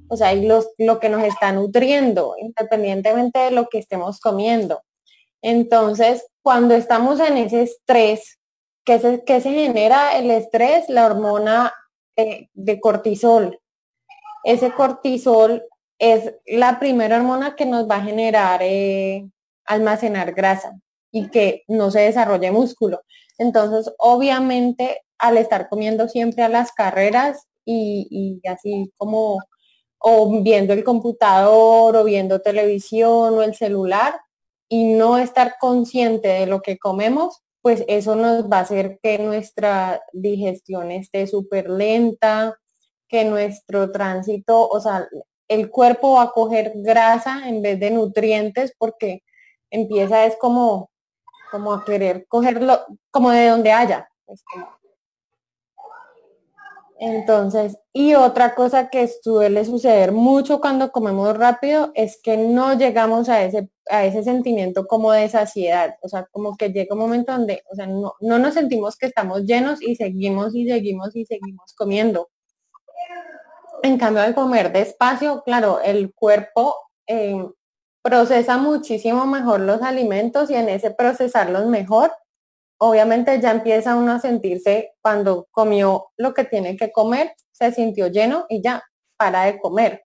[0.09, 4.83] O sea, y los, lo que nos está nutriendo, independientemente de lo que estemos comiendo.
[5.43, 8.39] Entonces, cuando estamos en ese estrés,
[8.85, 10.89] ¿qué se, se genera el estrés?
[10.89, 11.73] La hormona
[12.17, 13.59] eh, de cortisol.
[14.45, 15.65] Ese cortisol
[15.99, 19.27] es la primera hormona que nos va a generar eh,
[19.65, 20.77] almacenar grasa
[21.13, 23.03] y que no se desarrolle músculo.
[23.39, 29.39] Entonces, obviamente, al estar comiendo siempre a las carreras y, así como
[30.05, 34.21] o viendo el computador o viendo televisión o el celular
[34.69, 39.19] y no estar consciente de lo que comemos, pues eso nos va a hacer que
[39.19, 42.57] nuestra digestión esté súper lenta,
[43.09, 45.07] que nuestro tránsito, o sea,
[45.47, 49.23] el cuerpo va a coger grasa en vez de nutrientes porque
[49.71, 50.91] empieza es como
[51.53, 52.81] como a querer cogerlo
[53.11, 54.09] como de donde haya.
[54.25, 54.43] Pues,
[56.99, 63.29] Entonces, y otra cosa que suele suceder mucho cuando comemos rápido es que no llegamos
[63.29, 65.97] a ese, a ese sentimiento como de saciedad.
[66.01, 69.45] O sea, como que llega un momento donde, o sea, no, nos sentimos que estamos
[69.45, 72.31] llenos y seguimos y seguimos y seguimos comiendo.
[73.83, 76.77] En cambio, al comer despacio, claro, el cuerpo
[77.07, 77.45] eh,
[78.03, 82.13] procesa muchísimo mejor los alimentos y en ese procesarlos mejor,
[82.79, 88.09] obviamente ya empieza uno a sentirse cuando comió lo que tiene que comer, se sintió
[88.09, 88.83] lleno y ya
[89.17, 90.05] para de comer.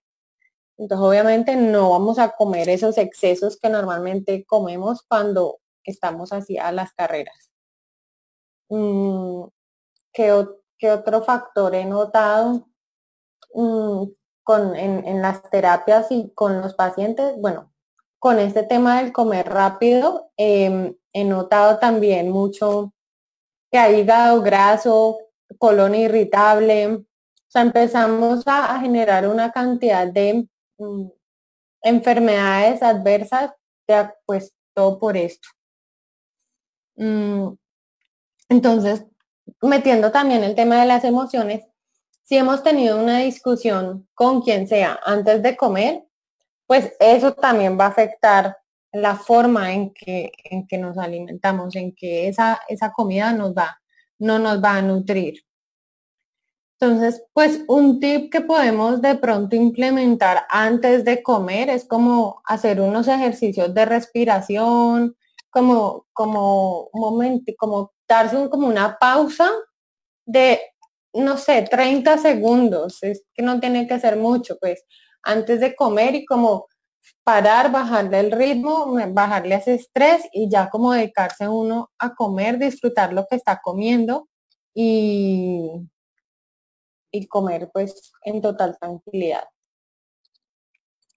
[0.77, 6.71] Entonces obviamente no vamos a comer esos excesos que normalmente comemos cuando estamos así a
[6.71, 7.49] las carreras.
[8.69, 9.45] Mm,
[10.13, 12.67] ¿qué, otro factor he notado
[13.55, 14.03] mm,
[14.43, 17.33] con, en, en las terapias y con los pacientes?
[17.37, 17.71] Bueno,
[18.19, 22.93] con este tema del comer rápido, em, he notado también mucho
[23.71, 25.19] que hay hígado graso,
[25.57, 27.05] colon irritable, o
[27.49, 30.47] sea, empezamos a, generar una cantidad de
[30.77, 31.07] mm,
[31.83, 33.51] enfermedades adversas,
[34.25, 35.47] pues todo por esto.
[36.95, 37.53] Mm,
[38.49, 39.05] entonces,
[39.61, 41.65] metiendo también el tema de las emociones,
[42.23, 46.06] si hemos tenido una discusión con quien sea antes de comer,
[46.67, 48.57] pues eso también va a afectar
[48.91, 53.79] la forma en que, en que nos alimentamos, en que esa, esa comida nos va,
[54.19, 55.43] no nos va a nutrir.
[56.79, 62.79] Entonces, pues un tip que podemos de pronto implementar antes de comer es como hacer
[62.81, 65.15] unos ejercicios de respiración,
[65.49, 69.49] como, como momento, como darse un, como una pausa
[70.25, 70.59] de,
[71.13, 74.85] no sé, 30 segundos, es que no tiene que ser mucho, pues,
[75.23, 76.67] antes de comer y como
[77.23, 83.13] parar, bajarle el ritmo, bajarle ese estrés y ya como dedicarse uno a comer, disfrutar
[83.13, 84.27] lo que está comiendo
[84.73, 85.71] y,
[87.11, 89.45] y comer pues en total tranquilidad.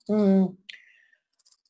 [0.09, 0.47] Mm.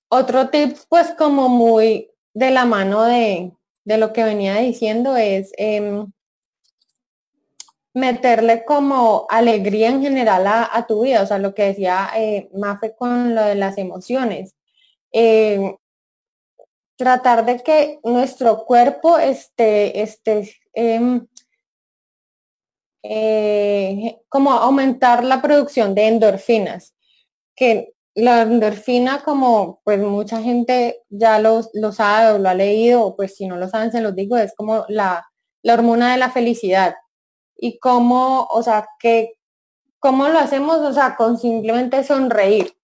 [0.09, 3.53] Otro tip pues como muy de la mano de,
[3.85, 6.11] lo que venía diciendo es em,
[7.95, 12.95] meterle como alegría en general a, tu vida, o sea, lo que decía eh, Mafe
[12.97, 14.55] con lo de las emociones.
[15.13, 15.75] Em,
[16.97, 21.27] tratar de que nuestro cuerpo esté, esté em,
[23.03, 26.95] eh, como aumentar la producción de endorfinas,
[27.57, 33.05] que la endorfina, como pues mucha gente ya lo, lo sabe o lo ha leído,
[33.05, 35.27] o pues si no lo saben, se los digo, es como la,
[35.63, 36.95] la hormona de la felicidad.
[37.61, 39.39] Y cómo, o sea, que,
[39.99, 40.79] ¿cómo lo hacemos?
[40.79, 42.75] O sea, con simplemente sonreír.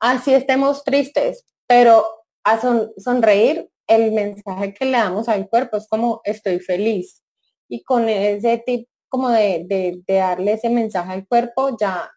[0.00, 2.04] Así estemos tristes, pero
[2.44, 2.60] a
[2.98, 7.22] sonreír, el mensaje que le damos al cuerpo es como estoy feliz.
[7.68, 12.10] Y con ese tipo como de, de, de darle ese mensaje al cuerpo, ya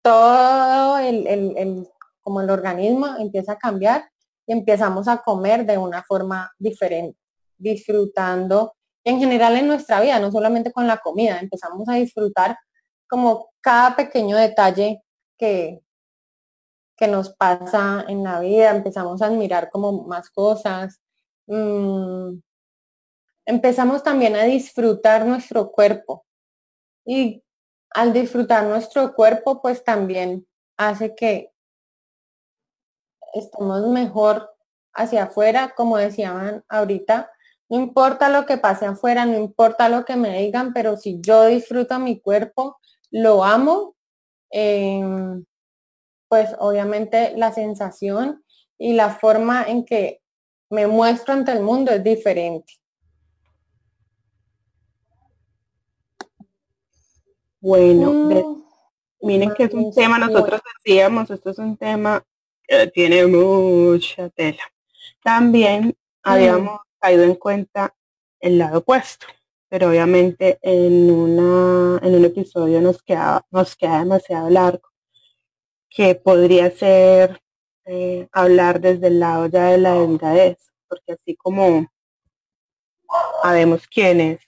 [0.00, 1.86] todo el,
[2.22, 4.08] como el organismo empieza a cambiar
[4.46, 7.18] y empezamos a comer de una forma diferente,
[7.58, 8.75] disfrutando
[9.06, 12.58] en general en nuestra vida, no solamente con la comida, empezamos a disfrutar
[13.08, 15.00] como cada pequeño detalle
[15.38, 15.80] que,
[16.96, 21.00] que nos pasa en la vida, empezamos a admirar como más cosas,
[21.46, 22.40] mm,
[23.46, 26.26] empezamos también a disfrutar nuestro cuerpo.
[27.04, 27.44] Y
[27.90, 31.52] al disfrutar nuestro cuerpo, pues también hace que
[33.34, 34.52] estemos mejor
[34.92, 37.30] hacia afuera, como decían ahorita,
[37.68, 41.46] no importa lo que pase afuera, no importa lo que me digan, pero si yo
[41.46, 42.78] disfruto mi cuerpo,
[43.10, 43.96] lo amo,
[44.50, 45.44] em,
[46.28, 48.44] pues obviamente la sensación
[48.78, 50.20] y la forma en que
[50.70, 52.74] me muestro ante el mundo es diferente.
[57.60, 58.62] Bueno, mm,
[59.22, 62.22] miren que es un tema, nosotros decíamos, esto es un tema
[62.62, 64.62] que tiene mucha tela.
[65.22, 65.92] También mm.
[66.22, 67.94] habíamos caído en cuenta
[68.40, 69.26] el lado opuesto,
[69.68, 74.88] pero obviamente en, una, en un episodio nos queda, nos queda demasiado largo,
[75.88, 77.40] que podría ser
[77.86, 81.86] eh, hablar desde el lado ya de la delgadez, porque así como
[83.42, 84.40] sabemos quiénes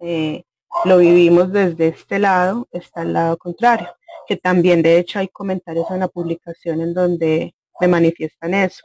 [0.00, 0.44] eh,
[0.84, 3.88] lo vivimos desde este lado, está el lado contrario,
[4.26, 8.82] que también de hecho hay comentarios en la publicación en donde me manifiestan eso.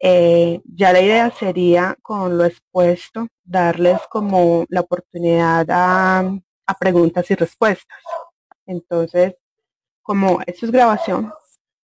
[0.00, 6.20] Eh, ya la idea sería con lo expuesto darles como la oportunidad a,
[6.66, 7.98] a preguntas y respuestas.
[8.66, 9.34] Entonces,
[10.02, 11.32] como esto es grabación,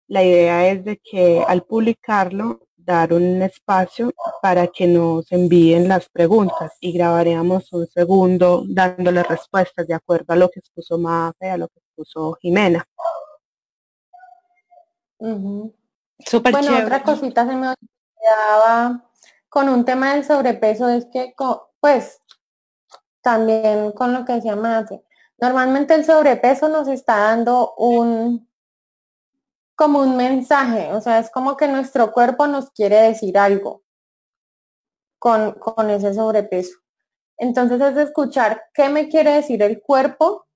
[0.07, 6.07] la idea es de que al publicarlo dar un espacio para que nos envíen las
[6.07, 11.57] preguntas y grabaríamos un segundo dándole respuestas de acuerdo a lo que expuso Mafe, a
[11.57, 12.87] lo que expuso Jimena.
[15.17, 17.73] bueno, otra cosita se me
[19.49, 21.33] con un tema del sobrepeso es que,
[21.79, 22.21] pues,
[23.21, 25.03] también con lo que decía Mafe,
[25.37, 28.49] normalmente el sobrepeso nos está dando un,
[29.75, 33.83] como un mensaje, o sea, es como que nuestro cuerpo nos quiere decir algo
[35.19, 36.77] con, con ese sobrepeso.
[37.37, 40.47] Entonces es escuchar qué me quiere decir el cuerpo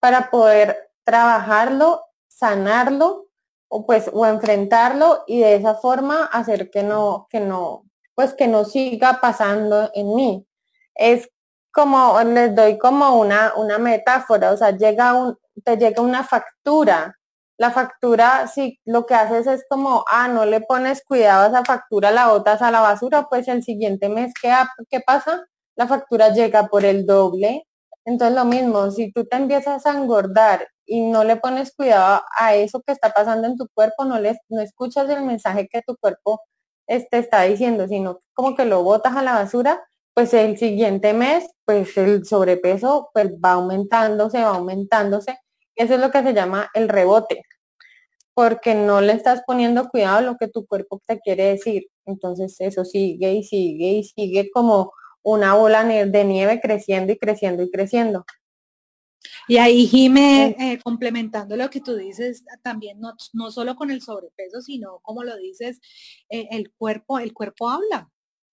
[0.00, 3.26] para poder trabajarlo, sanarlo
[3.72, 8.48] o pues o enfrentarlo y de esa forma hacer que no que no pues que
[8.48, 10.46] no siga pasando en mí.
[10.94, 11.28] Es
[11.72, 17.16] como les doy como una una metáfora, o sea, llega un te llega una factura
[17.62, 21.64] la factura, si lo que haces es como, ah, no le pones cuidado a esa
[21.64, 24.52] factura, la botas a la basura, pues el siguiente mes, ¿qué,
[24.90, 25.46] qué pasa?
[25.76, 27.68] La factura llega por el doble.
[28.04, 32.54] Entonces lo mismo, si tú te empiezas a engordar y no le pones cuidado a
[32.54, 35.96] eso que está pasando en tu cuerpo, no, le, no escuchas el mensaje que tu
[35.96, 36.40] cuerpo
[36.86, 39.82] te este, está diciendo, sino como que lo botas a la basura,
[40.14, 45.38] pues el siguiente mes, pues el sobrepeso pues va aumentándose, va aumentándose
[45.76, 47.42] eso es lo que se llama el rebote,
[48.34, 51.86] porque no le estás poniendo cuidado a lo que tu cuerpo te quiere decir.
[52.06, 57.62] Entonces eso sigue y sigue y sigue como una bola de nieve creciendo y creciendo
[57.62, 58.24] y creciendo.
[59.48, 64.02] Y ahí, Jime, eh, complementando lo que tú dices, también no, no, solo con el
[64.02, 65.80] sobrepeso, sino como lo dices,
[66.28, 68.08] eh, el cuerpo, el cuerpo habla.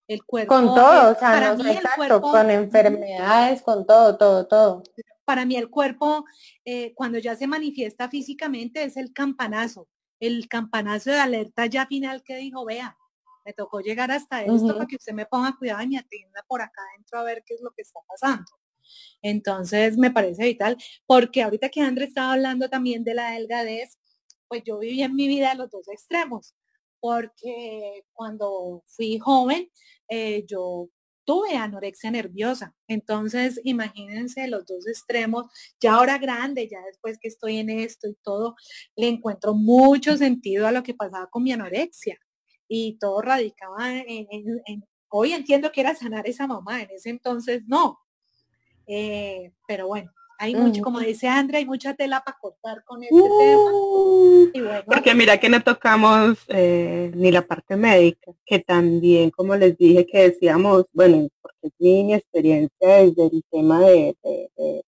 [0.07, 0.55] El cuerpo.
[0.55, 4.83] Con todo, o sea, no, exacto, con enfermedades, con todo, todo, todo.
[5.23, 6.25] Para mí el cuerpo,
[6.65, 9.87] eh, cuando ya se manifiesta físicamente, es el campanazo,
[10.19, 12.97] el campanazo de alerta ya final que dijo, vea,
[13.45, 16.61] me tocó llegar hasta esto para que usted me ponga cuidado y me atienda por
[16.61, 18.45] acá adentro a ver qué es lo que está pasando.
[19.21, 23.97] Entonces me parece vital, porque ahorita que André estaba hablando también de la delgadez,
[24.47, 26.55] pues yo viví en mi vida los dos extremos,
[26.99, 29.69] porque cuando fui joven,
[30.09, 30.89] eh, yo
[31.29, 32.73] tuve anorexia nerviosa.
[32.87, 35.45] Entonces, imagínense los dos extremos.
[35.79, 38.55] Ya ahora grande, ya después que estoy en esto y todo,
[38.95, 42.17] le encuentro mucho sentido a lo que pasaba con mi anorexia.
[42.67, 47.99] Y todo radicaba en, hoy entiendo que era sanar esa mamá, en ese entonces no.
[48.91, 53.15] Eh, pero bueno, hay mucho, como dice Andrea, hay mucha tela para cortar con este
[53.15, 53.71] tema.
[53.71, 54.51] Uh,
[54.87, 60.07] porque mira que no tocamos eh, ni la parte médica, que también, como les dije,
[60.07, 64.83] que decíamos, bueno, porque es mi experiencia desde el tema de, de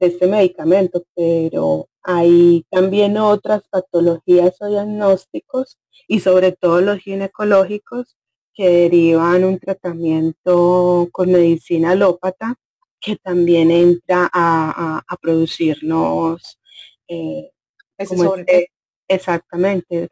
[0.00, 8.16] este medicamento, pero hay también otras patologías o diagnósticos y sobre todo los ginecológicos
[8.54, 12.56] que derivan un tratamiento con medicina alópata
[13.00, 16.58] que también entra a, producirnos
[17.08, 17.50] eh,
[17.96, 18.70] este,
[19.08, 20.08] exactamente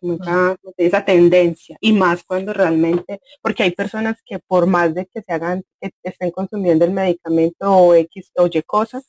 [0.78, 1.76] esa, tendencia.
[1.80, 5.92] Y más cuando realmente porque hay personas que por más de que se hagan que
[6.02, 9.04] estén consumiendo el medicamento o x o y cosas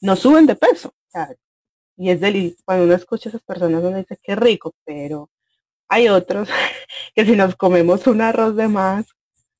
[0.00, 0.92] no suben de peso.
[1.96, 5.30] Y es delicioso cuando uno escucha a esas personas uno dice qué rico pero
[5.88, 6.48] hay otros
[7.14, 9.06] que si nos comemos un arroz de más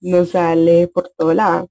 [0.01, 1.71] nos sale por todo lado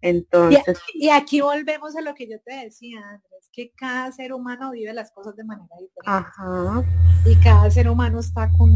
[0.00, 0.78] entonces.
[0.94, 4.92] Y, aquí volvemos a lo que yo te decía, Andrés, que cada ser humano vive
[4.92, 7.30] las cosas de manera diferente.
[7.30, 8.70] Y cada ser humano está con,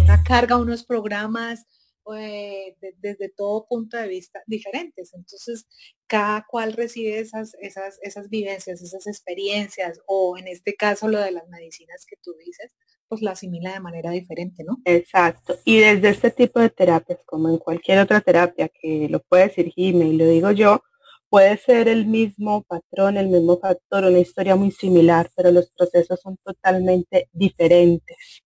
[0.00, 1.66] una carga, unos programas,
[2.14, 5.12] eh, desde todo punto de vista diferentes.
[5.14, 5.66] Entonces,
[6.06, 11.32] cada cual recibe esas, esas, esas vivencias, esas experiencias, o en este caso lo de
[11.32, 12.74] las medicinas que tú dices,
[13.08, 14.78] pues la asimila de manera diferente, ¿no?
[14.84, 15.56] Exacto.
[15.64, 19.72] Y desde este tipo de terapias, como en cualquier otra terapia, que lo puede decir
[19.74, 20.82] Jime y lo digo yo,
[21.30, 26.20] puede ser el mismo patrón, el mismo factor, una historia muy similar, pero los procesos
[26.20, 28.42] son totalmente diferentes.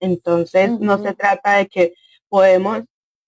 [0.00, 1.94] Entonces, no se trata de que
[2.30, 2.84] podemos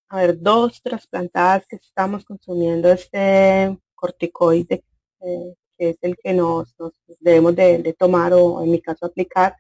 [0.08, 4.84] haber dos trasplantadas que estamos consumiendo este corticoide,
[5.20, 6.74] eh, que es el que nos,
[7.20, 9.56] debemos de tomar o en mi caso aplicar,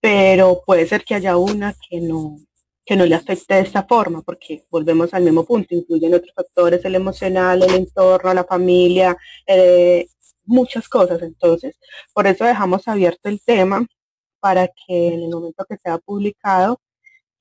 [0.00, 2.38] pero puede ser que haya una que no,
[2.86, 6.84] que no le afecte de esta forma, porque volvemos al mismo punto, incluyen otros factores,
[6.84, 9.16] el emocional, el entorno, la familia,
[9.46, 10.06] eh,
[10.44, 11.20] muchas cosas.
[11.22, 11.76] Entonces,
[12.14, 13.84] por eso dejamos abierto el tema
[14.40, 16.80] para que en el momento que sea publicado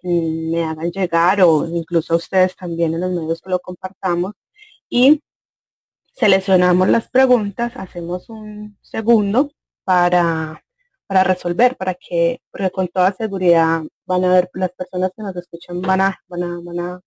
[0.08, 4.34] me hagan llegar o incluso a ustedes también en los medios que lo compartamos.
[4.89, 5.22] Y
[6.14, 9.51] seleccionamos las preguntas, hacemos un segundo
[9.84, 10.62] para
[11.08, 15.36] para resolver, para que, porque con toda seguridad van a ver, las personas que nos
[15.36, 17.01] escuchan van a, van a, van a,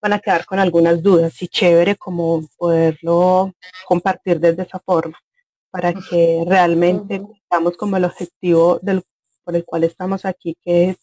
[0.00, 1.40] van a quedar con algunas dudas.
[1.42, 3.52] Y chévere como poderlo
[3.86, 5.18] compartir desde esa forma,
[5.70, 7.20] para que realmente
[7.50, 9.02] tengamos como el objetivo del,
[9.44, 10.96] por el cual estamos aquí, que es,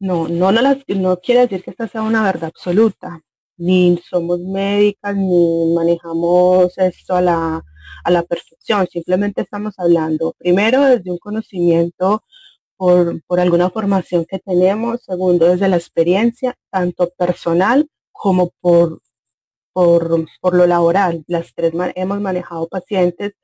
[0.00, 3.20] no, no, no, las, no quiere decir que esta sea una verdad absoluta,
[3.56, 7.64] ni somos médicas, ni manejamos esto a la,
[8.04, 12.24] a la perfección, simplemente estamos hablando primero desde un conocimiento
[12.76, 19.00] por, por, alguna formación que tenemos, segundo desde la experiencia, tanto personal como por,
[19.72, 21.24] por, por lo laboral.
[21.26, 23.34] Las tres hemos manejado pacientes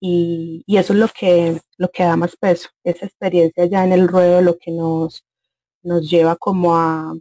[0.00, 3.92] y, y, eso es lo que, lo que da más peso, esa experiencia ya en
[3.92, 5.24] el ruedo, lo que nos,
[5.84, 7.14] nos lleva como a,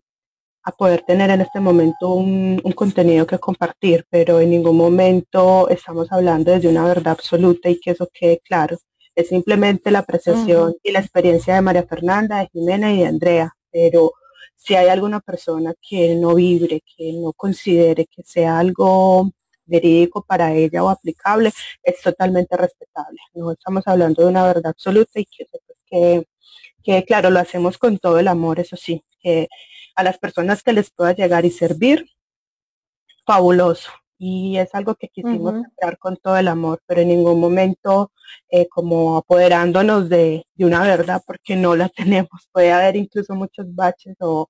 [0.63, 6.11] a poder tener en este momento un, contenido que compartir, pero en ningún momento estamos
[6.11, 8.77] hablando desde una verdad absoluta y que eso quede claro.
[9.15, 13.53] Es simplemente la apreciación y la experiencia de María Fernanda, de Jimena y de Andrea,
[13.71, 14.13] pero
[14.55, 19.29] si hay alguna persona que no vibre, que no considere que sea algo
[19.65, 21.51] verídico para ella o aplicable,
[21.83, 23.19] es totalmente respetable.
[23.33, 25.45] No estamos hablando de una verdad absoluta y que,
[25.85, 26.25] que,
[26.83, 29.47] que claro, lo hacemos con todo el amor, eso sí, que
[29.95, 32.05] a las personas que les pueda llegar y servir,
[33.25, 33.89] fabuloso.
[34.17, 35.63] Y es algo que quisimos uh
[35.99, 38.11] con todo el amor, pero en ningún momento
[38.49, 41.89] eh, como apoderándonos de, una verdad, porque no la
[42.29, 42.49] tenemos.
[42.51, 44.49] Puede haber incluso muchos baches o,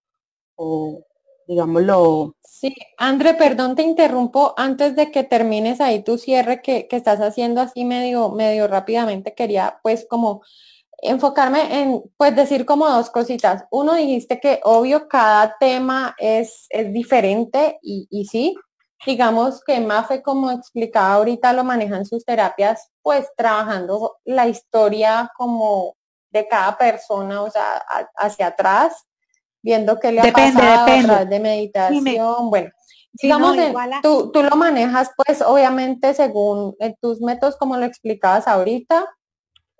[0.55, 1.03] o
[1.47, 2.35] digámoslo.
[2.43, 7.19] Sí, André, perdón, te interrumpo antes de que termines ahí tu cierre que, que estás
[7.19, 9.33] haciendo así medio, medio rápidamente.
[9.33, 10.43] Quería pues como
[11.03, 13.65] enfocarme en, pues decir como dos cositas.
[13.71, 18.55] Uno, dijiste que obvio cada tema es, es diferente y, y sí,
[19.05, 25.31] digamos que Mafe, como explicaba ahorita, lo maneja en sus terapias, pues trabajando la historia
[25.37, 25.95] como
[26.31, 27.83] de cada persona, o sea,
[28.17, 29.05] hacia atrás,
[29.61, 32.71] viendo qué le ha pasado a través de meditación, bueno.
[33.21, 33.55] Digamos,
[34.01, 39.07] tú, tú, lo manejas pues obviamente según tus métodos como lo explicabas ahorita,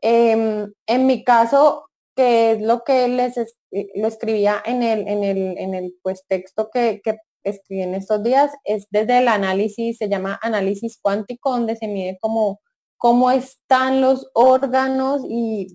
[0.06, 3.36] Em, en mi caso, que es lo que les
[3.96, 8.22] lo escribía en el, en el, en el pues, texto que, que escribí en estos
[8.22, 12.60] días, es desde el análisis, se llama análisis cuántico, donde se mide como
[12.98, 15.68] cómo están los órganos y,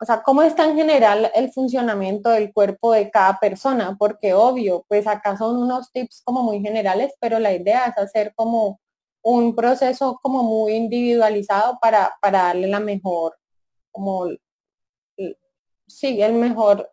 [0.00, 4.84] o sea, cómo está en general el funcionamiento del cuerpo de cada persona, porque obvio,
[4.88, 8.80] pues acá son unos tips como muy generales, pero la idea es hacer como
[9.24, 13.36] un proceso como muy individualizado para, para darle la mejor
[13.92, 14.28] como
[15.86, 16.90] sí, el mejor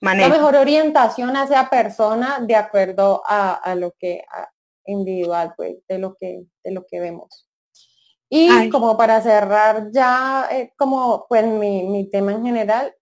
[0.00, 4.24] la mejor orientación hacia persona de acuerdo a, lo que
[4.84, 7.48] individual pues de lo que de lo que vemos.
[8.28, 12.94] Y como para cerrar ya eh, como pues mi, tema en general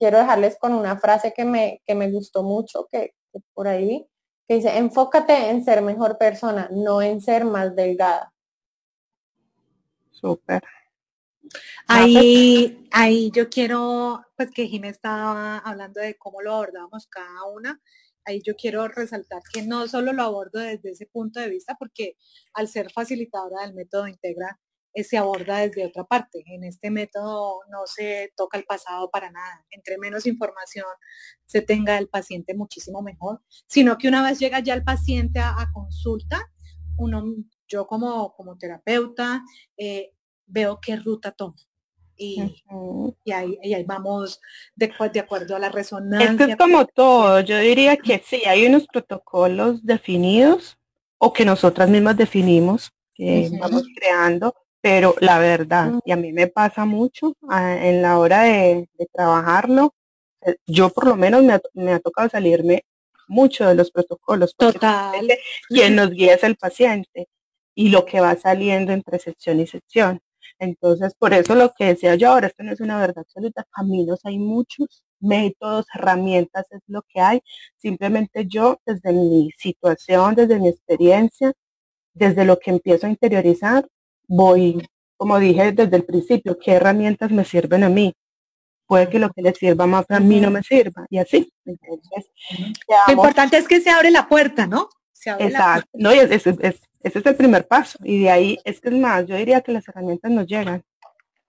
[0.00, 4.08] quiero dejarles con una frase que me que me gustó mucho que, que por ahí
[4.48, 8.32] que dice enfócate en ser mejor persona no en ser más delgada
[10.10, 10.64] súper
[11.88, 17.80] Ahí, ahí yo quiero, pues que Jimé estaba hablando de cómo lo abordamos cada una.
[18.24, 22.16] Ahí yo quiero resaltar que no solo lo abordo desde ese punto de vista, porque
[22.54, 24.60] al ser facilitadora del método Integra,
[24.94, 26.42] eh, se aborda desde otra parte.
[26.46, 29.64] En este método no se toca el pasado para nada.
[29.70, 30.84] Entre menos información
[31.46, 33.40] se tenga el paciente, muchísimo mejor.
[33.66, 36.50] Sino que una vez llega ya el paciente a, consulta,
[36.96, 37.24] uno,
[37.66, 39.42] yo como, como terapeuta,
[39.78, 40.12] eh,
[40.52, 41.56] veo qué ruta tomo.
[42.16, 42.40] Y,
[43.32, 44.40] ahí, ahí, vamos
[44.76, 46.46] de, de, acuerdo a la resonancia.
[46.46, 50.78] Es como todo, yo diría que sí, hay unos protocolos definidos
[51.18, 56.46] o que nosotras mismas definimos, que vamos creando, pero la verdad, y a mí me
[56.46, 59.94] pasa mucho en la hora de, trabajarlo,
[60.42, 62.84] eh, yo por lo menos me ha, me ha, tocado salirme
[63.26, 64.54] mucho de los protocolos.
[64.56, 65.26] Total.
[65.68, 67.28] Quien nos guía es el paciente
[67.74, 70.20] y lo que va saliendo entre sección y sección.
[70.58, 74.20] Entonces, por eso lo que decía yo ahora, esto no es una verdad absoluta, caminos
[74.24, 77.42] hay muchos, métodos, herramientas es lo que hay.
[77.76, 81.52] Simplemente yo, desde mi situación, desde mi experiencia,
[82.14, 83.88] desde lo que empiezo a interiorizar,
[84.28, 84.86] voy,
[85.16, 88.12] como dije desde el principio, qué herramientas me sirven a mí.
[88.86, 91.50] Puede que lo que le sirva más a mí no me sirva, y así.
[91.64, 92.30] Entonces,
[93.06, 94.88] lo importante es que se abre la puerta, ¿no?
[95.24, 96.46] Exacto, no, es, es,
[97.02, 97.98] ese es el primer paso.
[98.02, 100.82] Y de ahí es que es más, yo diría que las herramientas nos llegan.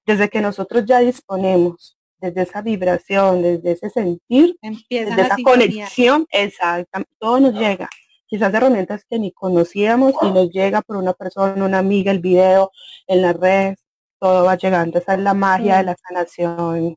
[0.05, 7.11] Desde que nosotros ya disponemos, desde esa vibración, desde ese sentir, desde esa conexión, exactamente,
[7.19, 7.89] todo nos llega.
[8.27, 12.71] Quizás herramientas que ni conocíamos y nos llega por una persona, una amiga, el video,
[13.07, 13.75] en la red,
[14.19, 14.99] todo va llegando.
[14.99, 16.95] Esa es la magia de la sanación.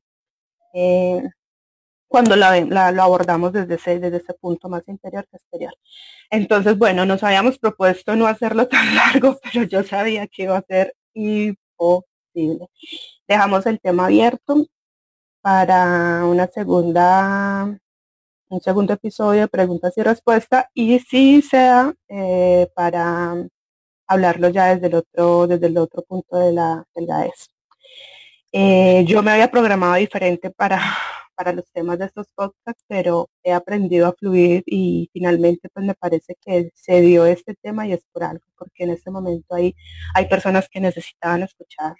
[0.72, 1.22] Eh,
[2.08, 2.60] cuando la,
[2.92, 5.74] lo abordamos desde ese, desde ese punto más interior que exterior.
[6.30, 10.62] Entonces, bueno, nos habíamos propuesto no hacerlo tan largo, pero yo sabía que iba a
[10.62, 12.68] ser imposible.
[13.26, 14.66] Dejamos el tema abierto
[15.40, 17.78] para una segunda,
[18.48, 23.34] un segundo episodio de preguntas y respuestas y si sea eh, para
[24.06, 27.08] hablarlo ya desde el otro, desde el otro punto de la, del.
[28.52, 30.80] Eh, yo me había programado diferente para,
[31.36, 35.94] para los temas de estos podcasts, pero he aprendido a fluir y finalmente pues me
[35.94, 39.74] parece que se dio este tema y es por algo, porque en este momento hay,
[40.14, 41.96] hay personas que necesitaban escucharlo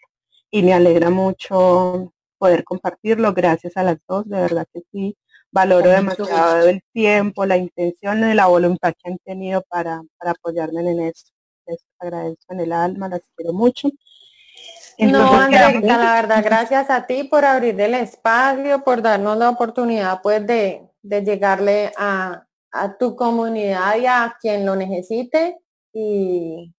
[0.51, 5.17] y me alegra mucho poder compartirlo gracias a las dos, de verdad que sí,
[5.51, 10.81] valoro demasiado el tiempo, la intención y la voluntad que han tenido para, para apoyarme
[10.81, 11.31] en esto.
[11.67, 13.89] Les agradezco en el alma, las quiero mucho
[14.99, 20.21] no, Andrea, la verdad, gracias a ti por abrir el espacio, por darnos la oportunidad
[20.23, 22.43] pues de, llegarle a,
[22.99, 25.59] tu comunidad y a quien lo necesite.
[25.93, 26.75] Y,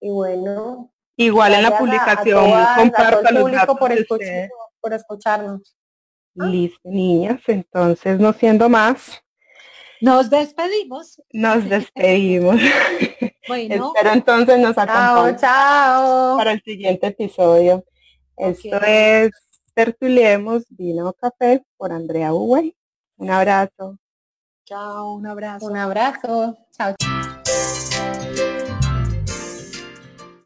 [0.00, 0.92] bueno.
[1.16, 3.92] Igual en la publicación, comparto a público por,
[4.80, 5.76] por escucharnos.
[6.34, 7.40] Listo, niñas.
[7.46, 9.22] Entonces, no siendo más,
[10.00, 11.22] nos despedimos.
[11.32, 12.56] Nos despedimos.
[13.48, 13.92] Bueno.
[13.96, 17.84] Espero entonces nos acompañen chao, para el siguiente episodio.
[18.36, 19.32] Esto es
[19.74, 22.76] Tertuliemos Vino Café por Andrea Uwey.
[23.16, 23.98] Un abrazo.
[24.66, 25.66] Chao, un abrazo.
[25.66, 26.56] Un abrazo.
[26.70, 26.94] Chao.